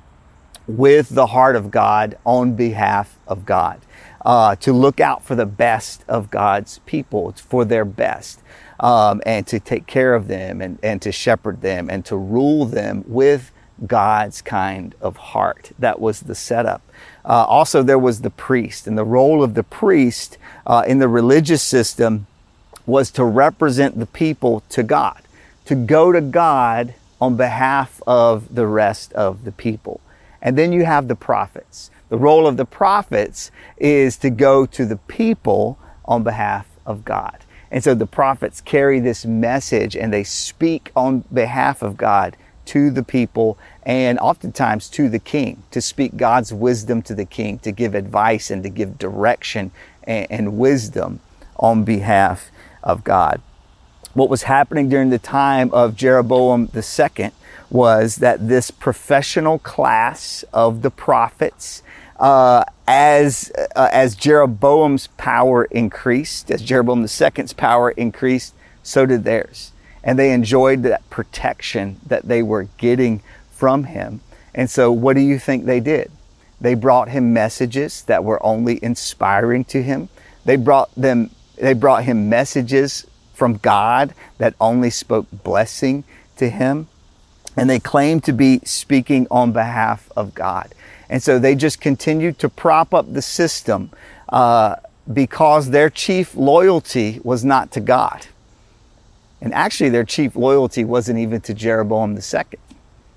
with 0.67 1.11
the 1.11 1.27
heart 1.27 1.57
of 1.57 1.71
God 1.71 2.17
on 2.25 2.55
behalf 2.55 3.19
of 3.27 3.45
God, 3.45 3.81
uh, 4.25 4.57
to 4.57 4.73
look 4.73 5.01
out 5.01 5.23
for 5.23 5.35
the 5.35 5.47
best 5.47 6.05
of 6.09 6.31
God's 6.31 6.79
people, 6.87 7.33
for 7.33 7.65
their 7.65 7.85
best, 7.85 8.41
um, 8.81 9.21
and 9.27 9.47
to 9.47 9.61
take 9.61 9.87
care 9.87 10.15
of 10.15 10.29
them 10.29 10.61
and, 10.61 10.79
and 10.83 11.01
to 11.03 11.13
shepherd 11.13 11.61
them 11.61 11.89
and 11.91 12.05
to 12.07 12.17
rule 12.17 12.65
them 12.65 13.05
with 13.07 13.53
God's 13.87 14.41
kind 14.41 14.95
of 15.01 15.17
heart. 15.17 15.73
That 15.79 16.01
was 16.01 16.21
the 16.21 16.35
setup. 16.35 16.83
Uh, 17.25 17.45
also, 17.45 17.83
there 17.83 17.99
was 17.99 18.21
the 18.21 18.31
priest, 18.31 18.87
and 18.87 18.97
the 18.97 19.05
role 19.05 19.43
of 19.43 19.55
the 19.55 19.63
priest 19.63 20.39
uh, 20.67 20.85
in 20.87 20.99
the 20.99 21.09
religious 21.09 21.63
system 21.63 22.27
was 22.87 23.11
to 23.13 23.25
represent 23.25 23.99
the 23.99 24.07
people 24.07 24.63
to 24.69 24.83
God, 24.83 25.23
to 25.65 25.75
go 25.75 26.13
to 26.13 26.21
God 26.21 26.95
on 27.21 27.37
behalf 27.37 28.03
of 28.07 28.55
the 28.55 28.67
rest 28.67 29.13
of 29.15 29.45
the 29.45 29.53
people. 29.53 30.01
And 30.45 30.57
then 30.57 30.73
you 30.73 30.85
have 30.85 31.09
the 31.09 31.17
prophets. 31.17 31.91
The 32.11 32.19
role 32.19 32.47
of 32.47 32.59
the 32.59 32.67
prophets 32.67 33.51
is 33.79 34.17
to 34.19 34.31
go 34.31 34.67
to 34.67 34.85
the 34.85 34.99
people 34.99 35.79
on 36.05 36.23
behalf 36.23 36.69
of 36.87 37.05
God. 37.05 37.39
And 37.71 37.83
so 37.83 37.95
the 37.95 38.07
prophets 38.07 38.61
carry 38.61 39.01
this 39.01 39.25
message 39.25 39.97
and 39.97 40.13
they 40.13 40.23
speak 40.23 40.93
on 40.95 41.25
behalf 41.33 41.83
of 41.83 41.97
God 41.97 42.37
to 42.67 42.91
the 42.91 43.03
people 43.03 43.59
and 43.83 44.19
oftentimes 44.19 44.89
to 44.91 45.09
the 45.09 45.19
king 45.19 45.63
to 45.71 45.81
speak 45.81 46.17
God's 46.17 46.53
wisdom 46.53 47.03
to 47.03 47.15
the 47.15 47.25
king, 47.25 47.59
to 47.61 47.73
give 47.73 47.95
advice 47.95 48.51
and 48.51 48.63
to 48.63 48.69
give 48.69 48.99
direction 48.99 49.71
and, 50.05 50.27
and 50.31 50.59
wisdom 50.59 51.21
on 51.57 51.85
behalf 51.85 52.51
of 52.83 53.03
God. 53.03 53.41
What 54.13 54.31
was 54.31 54.45
happening 54.45 54.89
during 54.89 55.11
the 55.11 55.19
time 55.19 55.73
of 55.73 55.97
Jeroboam 55.97 56.71
II 56.75 57.31
was 57.75 58.17
that 58.17 58.47
this 58.47 58.71
professional 58.71 59.59
class 59.59 60.45
of 60.53 60.83
the 60.83 60.93
prophets, 60.93 61.83
uh, 62.21 62.63
as 62.87 63.51
uh, 63.75 63.89
as 63.91 64.15
Jeroboam's 64.15 65.09
power 65.17 65.65
increased, 65.65 66.53
as 66.53 66.63
Jeroboam 66.63 67.03
II's 67.03 67.53
power 67.53 67.91
increased, 67.91 68.55
so 68.85 69.07
did 69.07 69.25
theirs, 69.25 69.73
and 70.05 70.17
they 70.17 70.33
enjoyed 70.33 70.85
that 70.85 71.11
protection 71.11 71.99
that 72.07 72.29
they 72.29 72.45
were 72.45 72.69
getting 72.79 73.23
from 73.51 73.85
him. 73.85 74.21
And 74.55 74.71
so, 74.71 74.93
what 74.93 75.17
do 75.17 75.21
you 75.21 75.41
think 75.41 75.65
they 75.65 75.81
did? 75.81 76.13
They 76.61 76.75
brought 76.75 77.09
him 77.09 77.33
messages 77.33 78.03
that 78.03 78.23
were 78.23 78.41
only 78.47 78.79
inspiring 78.85 79.65
to 79.65 79.83
him. 79.83 80.11
They 80.45 80.55
brought 80.55 80.95
them. 80.95 81.31
They 81.57 81.73
brought 81.73 82.05
him 82.05 82.29
messages 82.29 83.05
from 83.33 83.57
God 83.57 84.15
that 84.39 84.55
only 84.61 84.91
spoke 84.91 85.27
blessing 85.33 86.05
to 86.37 86.49
him. 86.49 86.87
And 87.57 87.71
they 87.71 87.79
claimed 87.79 88.25
to 88.25 88.33
be 88.33 88.61
speaking 88.65 89.27
on 89.31 89.53
behalf 89.53 90.11
of 90.17 90.35
God. 90.35 90.75
And 91.09 91.23
so 91.23 91.39
they 91.39 91.55
just 91.55 91.81
continued 91.81 92.39
to 92.41 92.49
prop 92.49 92.95
up 92.95 93.13
the 93.13 93.23
system 93.23 93.91
uh, 94.29 94.77
because 95.13 95.71
their 95.71 95.91
chief 95.91 96.35
loyalty 96.35 97.21
was 97.23 97.45
not 97.45 97.71
to 97.73 97.81
God. 97.81 98.27
And 99.41 99.53
actually, 99.53 99.91
their 99.91 100.05
chief 100.05 100.37
loyalty 100.37 100.85
wasn't 100.85 101.19
even 101.19 101.41
to 101.43 101.55
Jeroboam 101.55 102.17
II. 102.17 102.59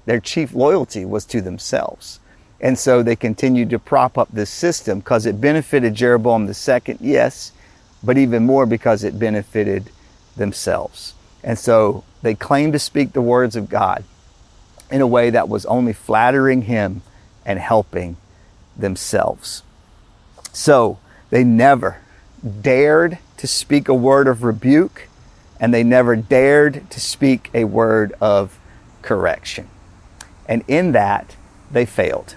Their 0.06 0.20
chief 0.20 0.54
loyalty 0.54 1.06
was 1.06 1.26
to 1.26 1.42
themselves. 1.42 2.20
And 2.60 2.78
so 2.78 3.04
they 3.04 3.16
continued 3.16 3.70
to 3.70 3.80
prop 3.80 4.18
up 4.18 4.30
this 4.32 4.50
system 4.50 5.00
because 5.00 5.26
it 5.26 5.40
benefited 5.40 5.94
Jeroboam 5.94 6.48
II, 6.48 6.98
yes, 7.00 7.52
but 8.04 8.18
even 8.18 8.46
more 8.46 8.66
because 8.66 9.04
it 9.04 9.18
benefited 9.18 9.90
themselves. 10.36 11.14
And 11.44 11.58
so 11.58 12.04
they 12.24 12.36
claimed 12.36 12.74
to 12.74 12.80
speak 12.80 13.14
the 13.14 13.22
words 13.22 13.56
of 13.56 13.70
God 13.70 14.04
in 14.92 15.02
a 15.02 15.08
way 15.08 15.30
that 15.30 15.50
was 15.50 15.66
only 15.66 15.94
flattering 15.94 16.64
him 16.64 17.02
and 17.46 17.60
helping 17.60 18.18
themselves. 18.76 19.64
So 20.54 21.00
they 21.30 21.44
never 21.44 22.02
dared 22.62 23.18
to 23.38 23.48
speak 23.48 23.88
a 23.88 23.94
word 23.94 24.28
of 24.28 24.44
rebuke 24.44 25.08
and 25.60 25.74
they 25.74 25.84
never 25.84 26.16
dared 26.16 26.90
to 26.90 27.00
speak 27.00 27.50
a 27.54 27.66
word 27.66 28.14
of 28.22 28.60
correction. 29.02 29.68
And 30.48 30.64
in 30.68 30.92
that, 30.94 31.36
they 31.72 31.86
failed. 31.86 32.36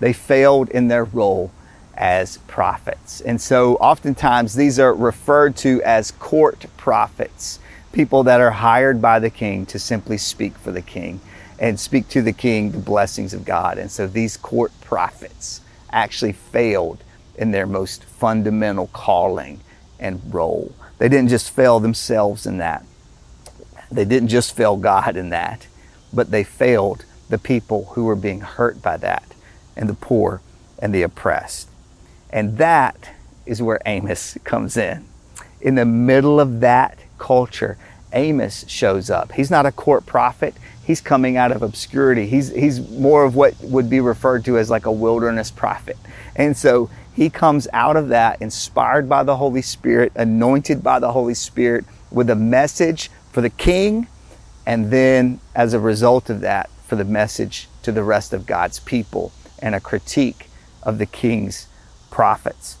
They 0.00 0.12
failed 0.12 0.68
in 0.68 0.88
their 0.88 1.04
role 1.04 1.50
as 1.94 2.38
prophets. 2.46 3.20
And 3.20 3.40
so 3.40 3.74
oftentimes 3.76 4.54
these 4.54 4.78
are 4.78 4.94
referred 4.94 5.56
to 5.58 5.82
as 5.82 6.12
court 6.12 6.66
prophets, 6.76 7.58
people 7.92 8.22
that 8.24 8.40
are 8.40 8.52
hired 8.52 9.02
by 9.02 9.18
the 9.18 9.30
king 9.30 9.66
to 9.66 9.78
simply 9.78 10.18
speak 10.18 10.56
for 10.58 10.70
the 10.70 10.82
king 10.82 11.20
and 11.58 11.78
speak 11.78 12.08
to 12.08 12.22
the 12.22 12.32
king 12.32 12.72
the 12.72 12.78
blessings 12.78 13.34
of 13.34 13.44
God. 13.44 13.78
And 13.78 13.90
so 13.90 14.06
these 14.06 14.36
court 14.36 14.72
prophets 14.80 15.60
actually 15.90 16.32
failed 16.32 17.02
in 17.36 17.50
their 17.50 17.66
most 17.66 18.04
fundamental 18.04 18.88
calling 18.88 19.60
and 19.98 20.20
role. 20.32 20.72
They 20.98 21.08
didn't 21.08 21.30
just 21.30 21.50
fail 21.50 21.80
themselves 21.80 22.46
in 22.46 22.58
that. 22.58 22.84
They 23.90 24.04
didn't 24.04 24.28
just 24.28 24.54
fail 24.54 24.76
God 24.76 25.16
in 25.16 25.30
that, 25.30 25.66
but 26.12 26.30
they 26.30 26.44
failed 26.44 27.04
the 27.28 27.38
people 27.38 27.86
who 27.92 28.04
were 28.04 28.16
being 28.16 28.40
hurt 28.40 28.82
by 28.82 28.96
that 28.98 29.24
and 29.76 29.88
the 29.88 29.94
poor 29.94 30.40
and 30.78 30.94
the 30.94 31.02
oppressed. 31.02 31.68
And 32.30 32.58
that 32.58 33.10
is 33.46 33.62
where 33.62 33.80
Amos 33.86 34.36
comes 34.44 34.76
in. 34.76 35.06
In 35.60 35.74
the 35.74 35.84
middle 35.84 36.38
of 36.38 36.60
that 36.60 36.98
culture, 37.18 37.78
Amos 38.12 38.64
shows 38.68 39.10
up. 39.10 39.32
He's 39.32 39.50
not 39.50 39.66
a 39.66 39.72
court 39.72 40.06
prophet. 40.06 40.54
He's 40.88 41.02
coming 41.02 41.36
out 41.36 41.52
of 41.52 41.62
obscurity. 41.62 42.26
He's, 42.26 42.48
he's 42.48 42.80
more 42.92 43.22
of 43.22 43.36
what 43.36 43.54
would 43.60 43.90
be 43.90 44.00
referred 44.00 44.46
to 44.46 44.56
as 44.56 44.70
like 44.70 44.86
a 44.86 44.90
wilderness 44.90 45.50
prophet. 45.50 45.98
And 46.34 46.56
so 46.56 46.88
he 47.14 47.28
comes 47.28 47.68
out 47.74 47.98
of 47.98 48.08
that 48.08 48.40
inspired 48.40 49.06
by 49.06 49.22
the 49.22 49.36
Holy 49.36 49.60
Spirit, 49.60 50.12
anointed 50.16 50.82
by 50.82 50.98
the 50.98 51.12
Holy 51.12 51.34
Spirit 51.34 51.84
with 52.10 52.30
a 52.30 52.34
message 52.34 53.10
for 53.30 53.42
the 53.42 53.50
king, 53.50 54.06
and 54.64 54.90
then 54.90 55.40
as 55.54 55.74
a 55.74 55.78
result 55.78 56.30
of 56.30 56.40
that, 56.40 56.70
for 56.86 56.96
the 56.96 57.04
message 57.04 57.68
to 57.82 57.92
the 57.92 58.02
rest 58.02 58.32
of 58.32 58.46
God's 58.46 58.80
people 58.80 59.30
and 59.58 59.74
a 59.74 59.80
critique 59.80 60.48
of 60.82 60.96
the 60.96 61.04
king's 61.04 61.66
prophets. 62.10 62.78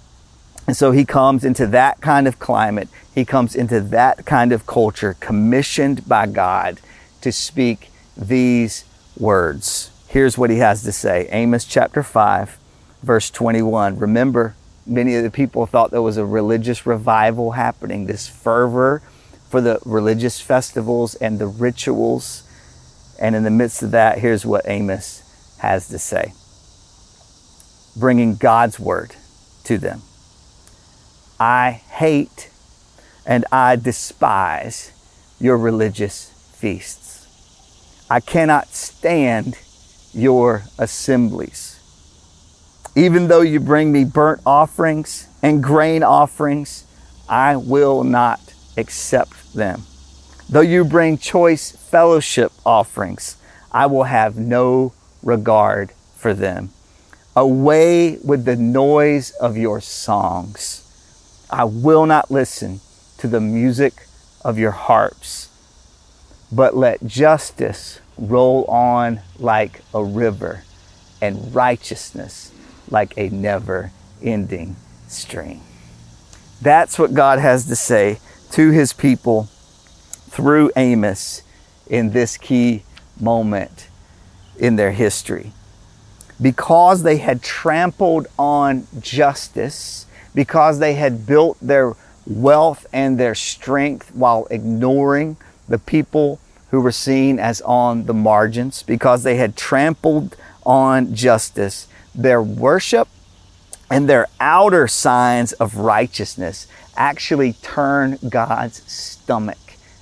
And 0.66 0.74
so 0.74 0.92
he 0.92 1.04
comes 1.04 1.44
into 1.44 1.66
that 1.66 2.00
kind 2.00 2.26
of 2.26 2.38
climate, 2.38 2.88
he 3.14 3.26
comes 3.26 3.54
into 3.54 3.82
that 3.82 4.24
kind 4.24 4.50
of 4.50 4.66
culture, 4.66 5.14
commissioned 5.20 6.08
by 6.08 6.26
God 6.26 6.80
to 7.20 7.30
speak 7.30 7.90
these 8.18 8.84
words. 9.16 9.90
Here's 10.08 10.36
what 10.36 10.50
he 10.50 10.58
has 10.58 10.82
to 10.82 10.92
say 10.92 11.28
Amos 11.30 11.64
chapter 11.64 12.02
5, 12.02 12.58
verse 13.02 13.30
21. 13.30 13.98
Remember, 13.98 14.56
many 14.86 15.14
of 15.14 15.22
the 15.22 15.30
people 15.30 15.66
thought 15.66 15.90
there 15.90 16.02
was 16.02 16.16
a 16.16 16.26
religious 16.26 16.86
revival 16.86 17.52
happening, 17.52 18.06
this 18.06 18.26
fervor 18.26 19.00
for 19.48 19.60
the 19.60 19.78
religious 19.84 20.40
festivals 20.40 21.14
and 21.16 21.38
the 21.38 21.46
rituals. 21.46 22.42
And 23.20 23.34
in 23.34 23.44
the 23.44 23.50
midst 23.50 23.82
of 23.82 23.90
that, 23.92 24.18
here's 24.18 24.44
what 24.44 24.68
Amos 24.68 25.22
has 25.58 25.88
to 25.88 25.98
say 25.98 26.32
bringing 27.96 28.36
God's 28.36 28.78
word 28.78 29.16
to 29.64 29.76
them. 29.76 30.02
I 31.40 31.70
hate 31.70 32.50
and 33.26 33.44
I 33.52 33.76
despise 33.76 34.92
your 35.40 35.58
religious 35.58 36.30
feasts. 36.54 37.07
I 38.10 38.20
cannot 38.20 38.68
stand 38.68 39.58
your 40.14 40.62
assemblies. 40.78 41.78
Even 42.96 43.28
though 43.28 43.42
you 43.42 43.60
bring 43.60 43.92
me 43.92 44.04
burnt 44.04 44.40
offerings 44.46 45.28
and 45.42 45.62
grain 45.62 46.02
offerings, 46.02 46.84
I 47.28 47.56
will 47.56 48.04
not 48.04 48.40
accept 48.76 49.52
them. 49.54 49.82
Though 50.48 50.62
you 50.62 50.84
bring 50.84 51.18
choice 51.18 51.70
fellowship 51.70 52.52
offerings, 52.64 53.36
I 53.70 53.86
will 53.86 54.04
have 54.04 54.36
no 54.36 54.94
regard 55.22 55.92
for 56.16 56.32
them. 56.32 56.70
Away 57.36 58.16
with 58.24 58.46
the 58.46 58.56
noise 58.56 59.30
of 59.32 59.56
your 59.58 59.80
songs. 59.80 60.84
I 61.50 61.64
will 61.64 62.06
not 62.06 62.30
listen 62.30 62.80
to 63.18 63.28
the 63.28 63.40
music 63.40 64.06
of 64.42 64.58
your 64.58 64.70
harps, 64.70 65.47
but 66.50 66.76
let 66.76 67.06
justice 67.06 68.00
roll 68.16 68.64
on 68.64 69.20
like 69.38 69.80
a 69.94 70.02
river 70.02 70.64
and 71.20 71.54
righteousness 71.54 72.52
like 72.90 73.16
a 73.16 73.28
never 73.28 73.92
ending 74.22 74.76
stream. 75.06 75.60
That's 76.60 76.98
what 76.98 77.14
God 77.14 77.38
has 77.38 77.66
to 77.66 77.76
say 77.76 78.18
to 78.52 78.70
his 78.70 78.92
people 78.92 79.44
through 80.28 80.70
Amos 80.76 81.42
in 81.86 82.10
this 82.10 82.36
key 82.36 82.82
moment 83.20 83.88
in 84.58 84.76
their 84.76 84.92
history. 84.92 85.52
Because 86.40 87.02
they 87.02 87.18
had 87.18 87.42
trampled 87.42 88.26
on 88.38 88.86
justice, 89.00 90.06
because 90.34 90.78
they 90.78 90.94
had 90.94 91.26
built 91.26 91.58
their 91.60 91.94
wealth 92.26 92.86
and 92.92 93.18
their 93.18 93.34
strength 93.34 94.14
while 94.14 94.46
ignoring 94.50 95.36
the 95.68 95.78
people 95.78 96.40
who 96.70 96.80
were 96.80 96.92
seen 96.92 97.38
as 97.38 97.60
on 97.62 98.04
the 98.04 98.14
margins, 98.14 98.82
because 98.82 99.22
they 99.22 99.36
had 99.36 99.56
trampled 99.56 100.36
on 100.64 101.14
justice, 101.14 101.88
their 102.14 102.42
worship 102.42 103.08
and 103.90 104.08
their 104.08 104.26
outer 104.38 104.86
signs 104.86 105.52
of 105.54 105.76
righteousness 105.76 106.66
actually 106.96 107.54
turn 107.54 108.18
God's 108.28 108.82
stomach, 108.90 109.58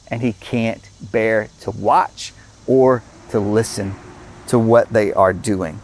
and 0.09 0.23
He 0.23 0.33
can't 0.33 0.89
bear 1.13 1.49
to 1.61 1.71
watch 1.71 2.33
or 2.67 3.03
to 3.31 3.39
listen 3.39 3.95
to 4.49 4.59
what 4.59 4.93
they 4.93 5.13
are 5.13 5.33
doing. 5.33 5.81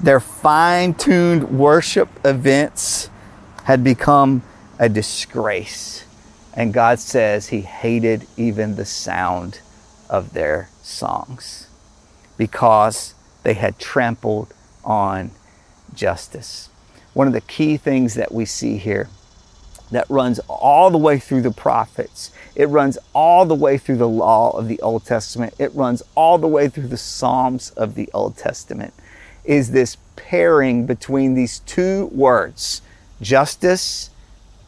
Their 0.00 0.20
fine 0.20 0.94
tuned 0.94 1.58
worship 1.58 2.08
events 2.24 3.10
had 3.64 3.84
become 3.84 4.42
a 4.78 4.88
disgrace, 4.88 6.04
and 6.54 6.74
God 6.74 6.98
says 6.98 7.48
He 7.48 7.62
hated 7.62 8.26
even 8.36 8.76
the 8.76 8.84
sound 8.84 9.60
of 10.08 10.32
their 10.32 10.68
songs 10.82 11.68
because 12.36 13.14
they 13.42 13.54
had 13.54 13.78
trampled 13.78 14.52
on 14.84 15.30
justice. 15.94 16.68
One 17.14 17.26
of 17.26 17.32
the 17.32 17.40
key 17.40 17.76
things 17.76 18.14
that 18.14 18.32
we 18.32 18.44
see 18.44 18.78
here 18.78 19.08
that 19.90 20.08
runs 20.08 20.40
all 20.48 20.90
the 20.90 20.98
way 20.98 21.18
through 21.18 21.42
the 21.42 21.50
prophets. 21.50 22.30
It 22.54 22.68
runs 22.68 22.98
all 23.12 23.44
the 23.44 23.54
way 23.54 23.76
through 23.76 23.98
the 23.98 24.08
law 24.08 24.50
of 24.56 24.66
the 24.66 24.80
Old 24.80 25.04
Testament. 25.04 25.54
It 25.58 25.74
runs 25.74 26.02
all 26.14 26.38
the 26.38 26.48
way 26.48 26.68
through 26.68 26.88
the 26.88 26.96
Psalms 26.96 27.70
of 27.70 27.94
the 27.94 28.08
Old 28.14 28.36
Testament. 28.36 28.94
Is 29.44 29.72
this 29.72 29.98
pairing 30.16 30.86
between 30.86 31.34
these 31.34 31.58
two 31.60 32.06
words, 32.06 32.80
justice 33.20 34.08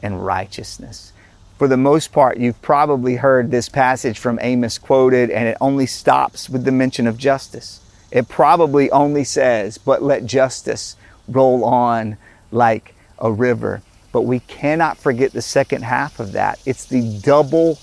and 0.02 0.24
righteousness? 0.24 1.13
For 1.58 1.68
the 1.68 1.76
most 1.76 2.12
part, 2.12 2.38
you've 2.38 2.60
probably 2.62 3.16
heard 3.16 3.50
this 3.50 3.68
passage 3.68 4.18
from 4.18 4.38
Amos 4.42 4.78
quoted, 4.78 5.30
and 5.30 5.48
it 5.48 5.56
only 5.60 5.86
stops 5.86 6.50
with 6.50 6.64
the 6.64 6.72
mention 6.72 7.06
of 7.06 7.16
justice. 7.16 7.80
It 8.10 8.28
probably 8.28 8.90
only 8.90 9.24
says, 9.24 9.78
But 9.78 10.02
let 10.02 10.26
justice 10.26 10.96
roll 11.28 11.64
on 11.64 12.16
like 12.50 12.94
a 13.18 13.30
river 13.30 13.82
but 14.14 14.22
we 14.22 14.38
cannot 14.38 14.96
forget 14.96 15.32
the 15.32 15.42
second 15.42 15.82
half 15.82 16.20
of 16.20 16.30
that. 16.32 16.60
It's 16.64 16.84
the 16.84 17.18
double 17.18 17.80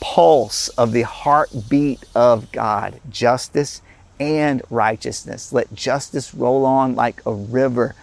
pulse 0.00 0.66
of 0.70 0.90
the 0.90 1.02
heartbeat 1.02 2.04
of 2.12 2.50
God 2.50 3.00
justice 3.08 3.80
and 4.18 4.62
righteousness. 4.68 5.52
Let 5.52 5.72
justice 5.72 6.34
roll 6.34 6.66
on 6.66 6.96
like 6.96 7.24
a 7.24 7.32
river 7.32 7.94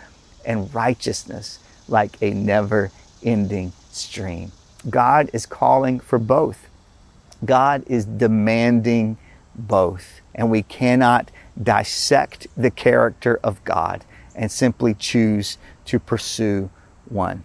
and 0.46 0.74
righteousness 0.74 1.60
like 1.90 2.16
a 2.22 2.32
never 2.32 2.90
ending 3.22 3.74
stream. 3.92 4.54
God 4.90 5.30
is 5.34 5.46
calling 5.46 6.00
for 6.00 6.20
both. 6.20 6.70
God 7.44 7.84
is 7.88 8.06
demanding 8.06 9.18
both, 9.56 10.22
and 10.34 10.50
we 10.50 10.64
cannot 10.64 11.32
dissect 11.62 12.48
the 12.56 12.72
character 12.72 13.40
of 13.44 13.64
God 13.64 14.06
and 14.36 14.52
simply 14.52 14.94
choose 14.94 15.58
to 15.86 16.00
pursue 16.00 16.70
one. 17.10 17.44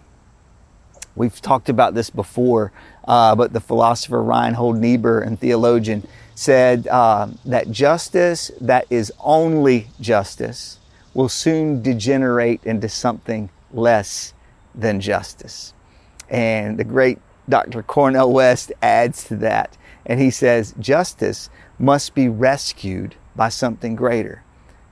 We've 1.15 1.39
talked 1.41 1.69
about 1.69 1.93
this 1.93 2.09
before, 2.09 2.71
uh, 3.07 3.35
but 3.35 3.53
the 3.53 3.59
philosopher 3.59 4.21
Reinhold 4.21 4.77
Niebuhr 4.77 5.19
and 5.21 5.39
theologian 5.39 6.07
said 6.35 6.87
uh, 6.87 7.27
that 7.45 7.69
justice 7.69 8.51
that 8.59 8.85
is 8.89 9.11
only 9.19 9.87
justice 10.01 10.79
will 11.13 11.29
soon 11.29 11.81
degenerate 11.83 12.63
into 12.63 12.89
something 12.89 13.49
less 13.71 14.33
than 14.73 14.99
justice. 14.99 15.73
And 16.29 16.77
the 16.79 16.83
great 16.83 17.19
Dr. 17.47 17.83
Cornel 17.83 18.31
West 18.31 18.71
adds 18.81 19.23
to 19.25 19.35
that, 19.37 19.77
and 20.05 20.19
he 20.19 20.29
says, 20.29 20.73
Justice 20.79 21.49
must 21.77 22.13
be 22.15 22.29
rescued 22.29 23.15
by 23.35 23.49
something 23.49 23.95
greater. 23.95 24.43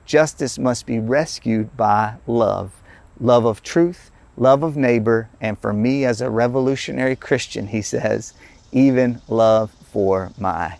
Justice 0.06 0.60
must 0.60 0.86
be 0.86 1.00
rescued 1.00 1.78
by 1.78 2.16
love 2.28 2.82
love 3.22 3.46
of 3.46 3.62
truth, 3.62 4.12
love 4.36 4.64
of 4.64 4.76
neighbor, 4.76 5.30
and 5.40 5.58
for 5.60 5.72
me 5.72 6.04
as 6.04 6.22
a 6.22 6.30
revolutionary 6.30 7.16
Christian, 7.16 7.68
he 7.68 7.82
says, 7.82 8.34
even 8.72 9.22
love 9.28 9.72
for 9.92 10.32
my 10.38 10.78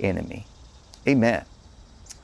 enemy. 0.00 0.46
Amen. 1.06 1.44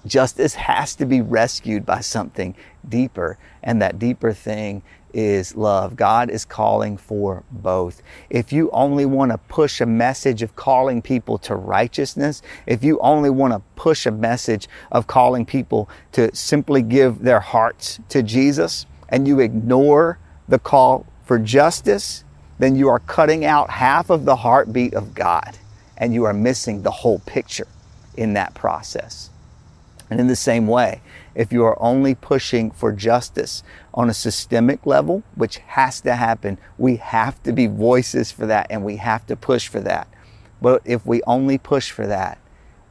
Justice 0.07 0.55
has 0.55 0.95
to 0.97 1.05
be 1.05 1.21
rescued 1.21 1.85
by 1.85 2.01
something 2.01 2.55
deeper, 2.89 3.39
and 3.63 3.81
that 3.81 3.99
deeper 3.99 4.33
thing 4.33 4.83
is 5.13 5.57
love. 5.57 5.97
God 5.97 6.31
is 6.31 6.45
calling 6.45 6.97
for 6.97 7.45
both. 7.51 8.03
If 8.29 8.53
you 8.53 8.71
only 8.73 9.07
want 9.07 9.33
to 9.33 9.39
push 9.39 9.81
a 9.81 9.87
message 9.87 10.43
of 10.43 10.57
calling 10.57 11.03
people 11.03 11.39
to 11.39 11.55
righteousness, 11.55 12.43
if 12.67 12.85
you 12.85 12.99
only 13.01 13.31
want 13.31 13.53
to 13.53 13.61
push 13.77 14.07
a 14.07 14.11
message 14.11 14.69
of 14.91 15.07
calling 15.07 15.45
people 15.47 15.89
to 16.13 16.35
simply 16.35 16.83
give 16.83 17.21
their 17.21 17.41
hearts 17.41 18.01
to 18.09 18.23
Jesus, 18.23 18.87
and 19.11 19.27
you 19.27 19.41
ignore 19.41 20.19
the 20.49 20.59
call 20.59 21.07
for 21.25 21.39
justice, 21.39 22.25
then 22.59 22.77
you 22.77 22.89
are 22.89 23.01
cutting 23.01 23.45
out 23.45 23.71
half 23.71 24.11
of 24.11 24.25
the 24.25 24.37
heartbeat 24.37 24.95
of 24.95 25.15
God 25.15 25.57
and 25.97 26.15
you 26.15 26.25
are 26.25 26.33
missing 26.33 26.83
the 26.83 26.91
whole 26.91 27.19
picture 27.21 27.67
in 28.17 28.33
that 28.33 28.55
process. 28.55 29.31
And 30.09 30.19
in 30.19 30.27
the 30.27 30.37
same 30.37 30.67
way, 30.67 31.01
if 31.35 31.53
you 31.53 31.65
are 31.65 31.81
only 31.83 32.15
pushing 32.15 32.71
for 32.71 32.93
justice 32.93 33.63
on 33.95 34.11
a 34.11 34.15
systemic 34.15 34.85
level, 34.87 35.23
which 35.35 35.59
has 35.59 36.01
to 36.03 36.17
happen, 36.17 36.59
we 36.79 36.97
have 36.97 37.43
to 37.43 37.53
be 37.53 37.67
voices 37.67 38.31
for 38.33 38.47
that 38.47 38.67
and 38.71 38.85
we 38.85 38.97
have 38.97 39.27
to 39.27 39.37
push 39.37 39.69
for 39.69 39.81
that. 39.81 40.09
But 40.61 40.83
if 40.85 41.07
we 41.07 41.23
only 41.23 41.59
push 41.59 41.91
for 41.91 42.07
that, 42.07 42.39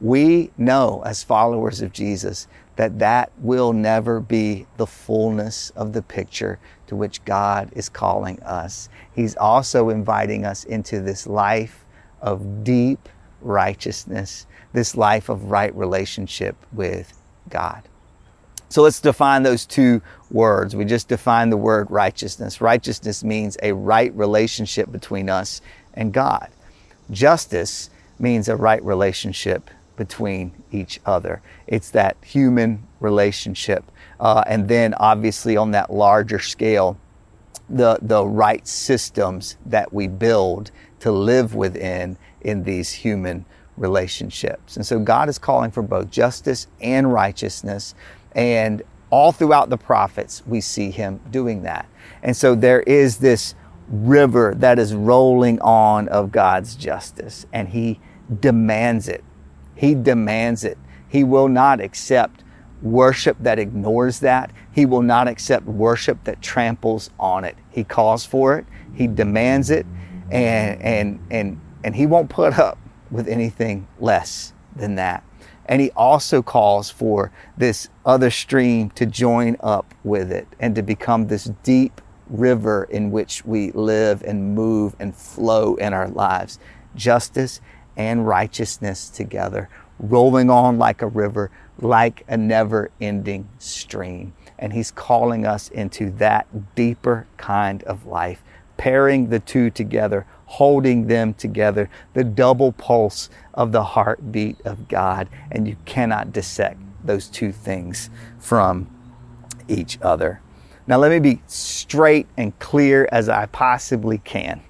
we 0.00 0.50
know 0.56 1.02
as 1.04 1.22
followers 1.22 1.82
of 1.82 1.92
Jesus 1.92 2.48
that 2.76 2.98
that 2.98 3.30
will 3.38 3.74
never 3.74 4.20
be 4.20 4.66
the 4.78 4.86
fullness 4.86 5.70
of 5.76 5.92
the 5.92 6.00
picture 6.00 6.58
to 6.86 6.96
which 6.96 7.22
God 7.26 7.70
is 7.74 7.90
calling 7.90 8.42
us. 8.42 8.88
He's 9.14 9.36
also 9.36 9.90
inviting 9.90 10.46
us 10.46 10.64
into 10.64 11.00
this 11.00 11.26
life 11.26 11.84
of 12.22 12.64
deep 12.64 13.08
righteousness, 13.42 14.46
this 14.72 14.96
life 14.96 15.28
of 15.28 15.50
right 15.50 15.74
relationship 15.74 16.56
with 16.72 17.12
God. 17.50 17.82
So 18.70 18.82
let's 18.82 19.00
define 19.00 19.42
those 19.42 19.66
two 19.66 20.00
words. 20.30 20.76
We 20.76 20.84
just 20.84 21.08
defined 21.08 21.50
the 21.50 21.56
word 21.56 21.90
righteousness. 21.90 22.60
Righteousness 22.60 23.24
means 23.24 23.56
a 23.62 23.72
right 23.72 24.14
relationship 24.14 24.92
between 24.92 25.28
us 25.28 25.60
and 25.92 26.12
God. 26.12 26.50
Justice 27.10 27.90
means 28.20 28.48
a 28.48 28.54
right 28.54 28.82
relationship 28.84 29.70
between 29.96 30.52
each 30.70 31.00
other. 31.04 31.42
It's 31.66 31.90
that 31.90 32.16
human 32.22 32.86
relationship. 33.00 33.84
Uh, 34.20 34.44
and 34.46 34.68
then, 34.68 34.94
obviously, 34.94 35.56
on 35.56 35.72
that 35.72 35.92
larger 35.92 36.38
scale, 36.38 36.96
the, 37.68 37.98
the 38.00 38.24
right 38.24 38.66
systems 38.66 39.56
that 39.66 39.92
we 39.92 40.06
build 40.06 40.70
to 41.00 41.10
live 41.10 41.54
within 41.54 42.16
in 42.40 42.62
these 42.62 42.92
human 42.92 43.44
relationships. 43.76 44.76
And 44.76 44.86
so, 44.86 45.00
God 45.00 45.28
is 45.28 45.38
calling 45.38 45.70
for 45.70 45.82
both 45.82 46.10
justice 46.10 46.66
and 46.80 47.12
righteousness. 47.12 47.94
And 48.34 48.82
all 49.10 49.32
throughout 49.32 49.70
the 49.70 49.76
prophets, 49.76 50.42
we 50.46 50.60
see 50.60 50.90
Him 50.90 51.20
doing 51.30 51.62
that. 51.62 51.88
And 52.22 52.36
so, 52.36 52.54
there 52.54 52.80
is 52.82 53.18
this 53.18 53.54
river 53.88 54.54
that 54.56 54.78
is 54.78 54.94
rolling 54.94 55.60
on 55.60 56.08
of 56.08 56.30
God's 56.30 56.76
justice, 56.76 57.46
and 57.52 57.68
He 57.68 58.00
demands 58.40 59.08
it 59.08 59.24
he 59.80 59.94
demands 59.94 60.62
it. 60.62 60.76
He 61.08 61.24
will 61.24 61.48
not 61.48 61.80
accept 61.80 62.44
worship 62.82 63.38
that 63.40 63.58
ignores 63.58 64.20
that. 64.20 64.50
He 64.70 64.84
will 64.84 65.00
not 65.00 65.26
accept 65.26 65.64
worship 65.64 66.22
that 66.24 66.42
tramples 66.42 67.08
on 67.18 67.44
it. 67.44 67.56
He 67.70 67.82
calls 67.82 68.26
for 68.26 68.58
it. 68.58 68.66
He 68.94 69.06
demands 69.06 69.70
it. 69.70 69.86
And, 70.30 70.82
and, 70.82 71.26
and, 71.30 71.60
and 71.82 71.96
he 71.96 72.04
won't 72.04 72.28
put 72.28 72.58
up 72.58 72.76
with 73.10 73.26
anything 73.26 73.88
less 73.98 74.52
than 74.76 74.96
that. 74.96 75.24
And 75.66 75.80
he 75.80 75.90
also 75.92 76.42
calls 76.42 76.90
for 76.90 77.30
this 77.56 77.88
other 78.04 78.30
stream 78.30 78.90
to 78.90 79.06
join 79.06 79.56
up 79.60 79.94
with 80.02 80.32
it 80.32 80.48
and 80.58 80.74
to 80.74 80.82
become 80.82 81.26
this 81.26 81.44
deep 81.62 82.00
river 82.28 82.84
in 82.90 83.10
which 83.10 83.44
we 83.44 83.70
live 83.72 84.22
and 84.22 84.54
move 84.54 84.94
and 84.98 85.14
flow 85.14 85.74
in 85.76 85.92
our 85.92 86.08
lives. 86.08 86.58
Justice 86.94 87.60
and 87.96 88.26
righteousness 88.26 89.08
together, 89.08 89.68
rolling 89.98 90.50
on 90.50 90.78
like 90.78 91.02
a 91.02 91.06
river, 91.06 91.50
like 91.78 92.24
a 92.28 92.36
never 92.36 92.90
ending 93.00 93.48
stream. 93.58 94.32
And 94.58 94.72
He's 94.72 94.90
calling 94.90 95.46
us 95.46 95.68
into 95.68 96.10
that 96.12 96.74
deeper 96.74 97.26
kind 97.36 97.82
of 97.84 98.06
life, 98.06 98.42
pairing 98.76 99.28
the 99.28 99.40
two 99.40 99.70
together, 99.70 100.26
holding 100.50 101.06
them 101.06 101.32
together, 101.32 101.88
the 102.12 102.24
double 102.24 102.72
pulse 102.72 103.30
of 103.54 103.70
the 103.70 103.84
heartbeat 103.84 104.60
of 104.64 104.88
God. 104.88 105.28
And 105.52 105.68
you 105.68 105.76
cannot 105.84 106.32
dissect 106.32 106.80
those 107.04 107.28
two 107.28 107.52
things 107.52 108.10
from 108.40 108.90
each 109.68 109.96
other. 110.02 110.40
Now, 110.88 110.98
let 110.98 111.12
me 111.12 111.20
be 111.20 111.40
straight 111.46 112.26
and 112.36 112.58
clear 112.58 113.08
as 113.12 113.28
I 113.28 113.46
possibly 113.46 114.18
can. 114.18 114.60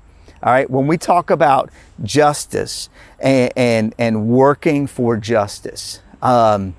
All 0.42 0.52
right, 0.52 0.68
when 0.68 0.86
we 0.86 0.98
talk 0.98 1.30
about 1.30 1.70
justice 2.02 2.90
and, 3.18 3.50
and, 3.56 3.94
and 3.96 4.28
working 4.28 4.86
for 4.86 5.16
justice 5.16 6.00
um, 6.20 6.76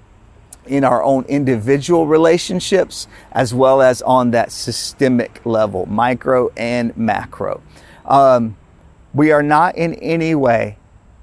in 0.68 0.84
our 0.84 1.02
own 1.02 1.26
individual 1.26 2.06
relationships, 2.06 3.08
as 3.32 3.52
well 3.52 3.82
as 3.82 4.04
on 4.04 4.30
that 4.30 4.52
systemic 4.52 5.44
level, 5.44 5.88
micro 5.88 6.52
and 6.56 6.96
macro, 6.96 7.64
um, 8.06 8.58
we 9.14 9.32
are 9.32 9.44
not 9.44 9.76
in 9.76 9.94
any 9.96 10.36
way 10.36 10.78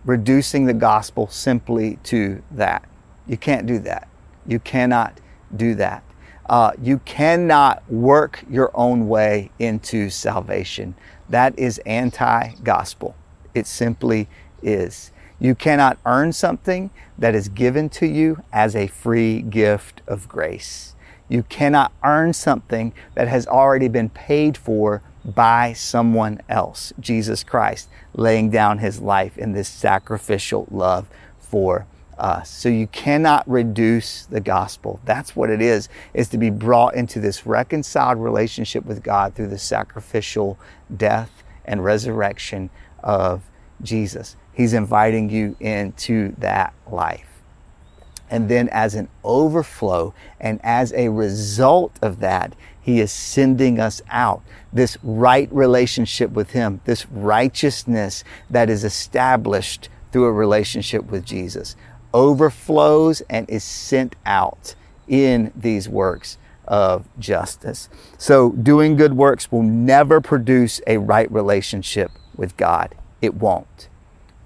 reducing 0.04 0.66
the 0.66 0.74
gospel 0.74 1.26
simply 1.28 1.98
to 2.02 2.42
that. 2.50 2.88
You 3.26 3.36
can't 3.36 3.66
do 3.66 3.78
that. 3.80 4.08
You 4.46 4.58
cannot 4.58 5.20
do 5.54 5.74
that. 5.74 6.02
Uh, 6.48 6.72
you 6.80 6.98
cannot 7.00 7.82
work 7.90 8.42
your 8.48 8.70
own 8.74 9.06
way 9.06 9.50
into 9.58 10.08
salvation. 10.08 10.94
That 11.28 11.58
is 11.58 11.78
anti 11.84 12.54
gospel. 12.62 13.14
It 13.54 13.66
simply 13.66 14.28
is. 14.62 15.12
You 15.38 15.54
cannot 15.54 15.98
earn 16.06 16.32
something 16.32 16.90
that 17.18 17.34
is 17.34 17.48
given 17.48 17.90
to 17.90 18.06
you 18.06 18.42
as 18.52 18.74
a 18.74 18.86
free 18.86 19.42
gift 19.42 20.00
of 20.06 20.28
grace. 20.28 20.94
You 21.28 21.42
cannot 21.42 21.92
earn 22.02 22.32
something 22.32 22.94
that 23.14 23.28
has 23.28 23.46
already 23.46 23.88
been 23.88 24.08
paid 24.08 24.56
for 24.56 25.02
by 25.34 25.72
someone 25.72 26.40
else, 26.48 26.92
Jesus 26.98 27.44
Christ, 27.44 27.88
laying 28.14 28.50
down 28.50 28.78
his 28.78 29.00
life 29.00 29.36
in 29.36 29.52
this 29.52 29.68
sacrificial 29.68 30.66
love 30.70 31.06
for 31.38 31.86
us. 32.18 32.50
So 32.50 32.68
you 32.68 32.86
cannot 32.88 33.48
reduce 33.48 34.26
the 34.26 34.40
gospel. 34.40 35.00
That's 35.04 35.36
what 35.36 35.50
it 35.50 35.60
is, 35.60 35.88
is 36.14 36.28
to 36.28 36.38
be 36.38 36.50
brought 36.50 36.94
into 36.94 37.20
this 37.20 37.46
reconciled 37.46 38.18
relationship 38.18 38.84
with 38.84 39.02
God 39.02 39.34
through 39.34 39.48
the 39.48 39.58
sacrificial 39.58 40.58
death 40.94 41.42
and 41.64 41.84
resurrection 41.84 42.70
of 43.02 43.42
Jesus. 43.82 44.36
He's 44.52 44.72
inviting 44.72 45.30
you 45.30 45.56
into 45.60 46.34
that 46.38 46.74
life. 46.90 47.26
And 48.30 48.48
then, 48.48 48.68
as 48.70 48.94
an 48.94 49.08
overflow 49.24 50.12
and 50.38 50.60
as 50.62 50.92
a 50.92 51.08
result 51.08 51.98
of 52.02 52.20
that, 52.20 52.54
He 52.88 53.00
is 53.00 53.12
sending 53.12 53.78
us 53.78 54.00
out. 54.08 54.40
This 54.72 54.96
right 55.02 55.46
relationship 55.52 56.30
with 56.30 56.52
Him, 56.52 56.80
this 56.86 57.04
righteousness 57.10 58.24
that 58.48 58.70
is 58.70 58.82
established 58.82 59.90
through 60.10 60.24
a 60.24 60.32
relationship 60.32 61.10
with 61.10 61.26
Jesus, 61.26 61.76
overflows 62.14 63.20
and 63.28 63.46
is 63.50 63.62
sent 63.62 64.16
out 64.24 64.74
in 65.06 65.52
these 65.54 65.86
works 65.86 66.38
of 66.66 67.06
justice. 67.18 67.90
So, 68.16 68.52
doing 68.52 68.96
good 68.96 69.12
works 69.12 69.52
will 69.52 69.62
never 69.62 70.22
produce 70.22 70.80
a 70.86 70.96
right 70.96 71.30
relationship 71.30 72.10
with 72.36 72.56
God. 72.56 72.94
It 73.20 73.34
won't. 73.34 73.90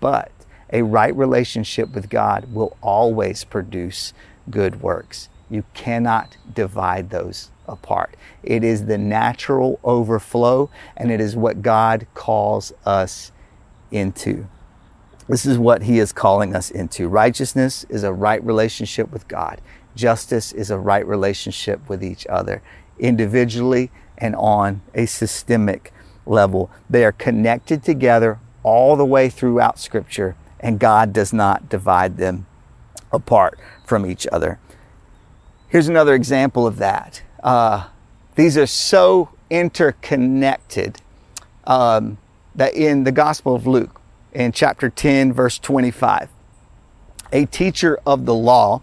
But 0.01 0.33
A 0.73 0.83
right 0.83 1.15
relationship 1.15 1.95
with 1.95 2.11
God 2.11 2.53
will 2.53 2.77
always 2.81 3.45
produce 3.45 4.13
good 4.51 4.83
works. 4.83 5.29
You 5.49 5.63
cannot 5.75 6.39
divide 6.53 7.11
those 7.11 7.52
apart. 7.67 8.17
It 8.43 8.65
is 8.65 8.87
the 8.87 8.99
natural 8.99 9.79
overflow, 9.85 10.71
and 10.97 11.11
it 11.11 11.21
is 11.21 11.37
what 11.37 11.63
God 11.63 12.07
calls 12.15 12.73
us 12.85 13.33
into. 13.91 14.47
This 15.29 15.47
is 15.47 15.59
what 15.59 15.83
He 15.83 15.99
is 15.99 16.13
calling 16.13 16.55
us 16.55 16.71
into. 16.71 17.09
Righteousness 17.09 17.85
is 17.89 18.03
a 18.03 18.13
right 18.13 18.43
relationship 18.45 19.11
with 19.13 19.29
God, 19.29 19.61
justice 19.95 20.53
is 20.53 20.71
a 20.71 20.79
right 20.79 21.07
relationship 21.07 21.89
with 21.89 22.03
each 22.03 22.27
other, 22.27 22.63
individually 22.99 23.91
and 24.19 24.37
on 24.37 24.81
a 24.95 25.07
systemic 25.07 25.93
level. 26.27 26.71
They 26.89 27.05
are 27.05 27.13
connected 27.13 27.83
together 27.83 28.39
all 28.63 28.97
the 28.97 29.05
way 29.05 29.29
throughout 29.29 29.79
Scripture, 29.79 30.37
and 30.61 30.79
God 30.79 31.13
does 31.13 31.33
not 31.33 31.69
divide 31.69 32.17
them 32.17 32.47
apart 33.11 33.59
from 33.85 34.07
each 34.07 34.27
other. 34.31 34.59
Here's 35.69 35.89
another 35.89 36.15
example 36.15 36.67
of 36.67 36.77
that. 36.77 37.23
Uh, 37.43 37.89
these 38.37 38.57
are 38.57 38.67
so 38.67 39.31
interconnected 39.51 40.99
um, 41.65 42.19
that 42.55 42.75
in 42.75 43.05
the 43.05 43.13
Gospel 43.13 43.55
of 43.55 43.67
Luke, 43.67 44.01
in 44.33 44.53
chapter 44.53 44.89
10, 44.89 45.33
verse 45.33 45.59
25, 45.59 46.31
a 47.33 47.47
teacher 47.47 47.99
of 48.07 48.25
the 48.25 48.35
law 48.35 48.83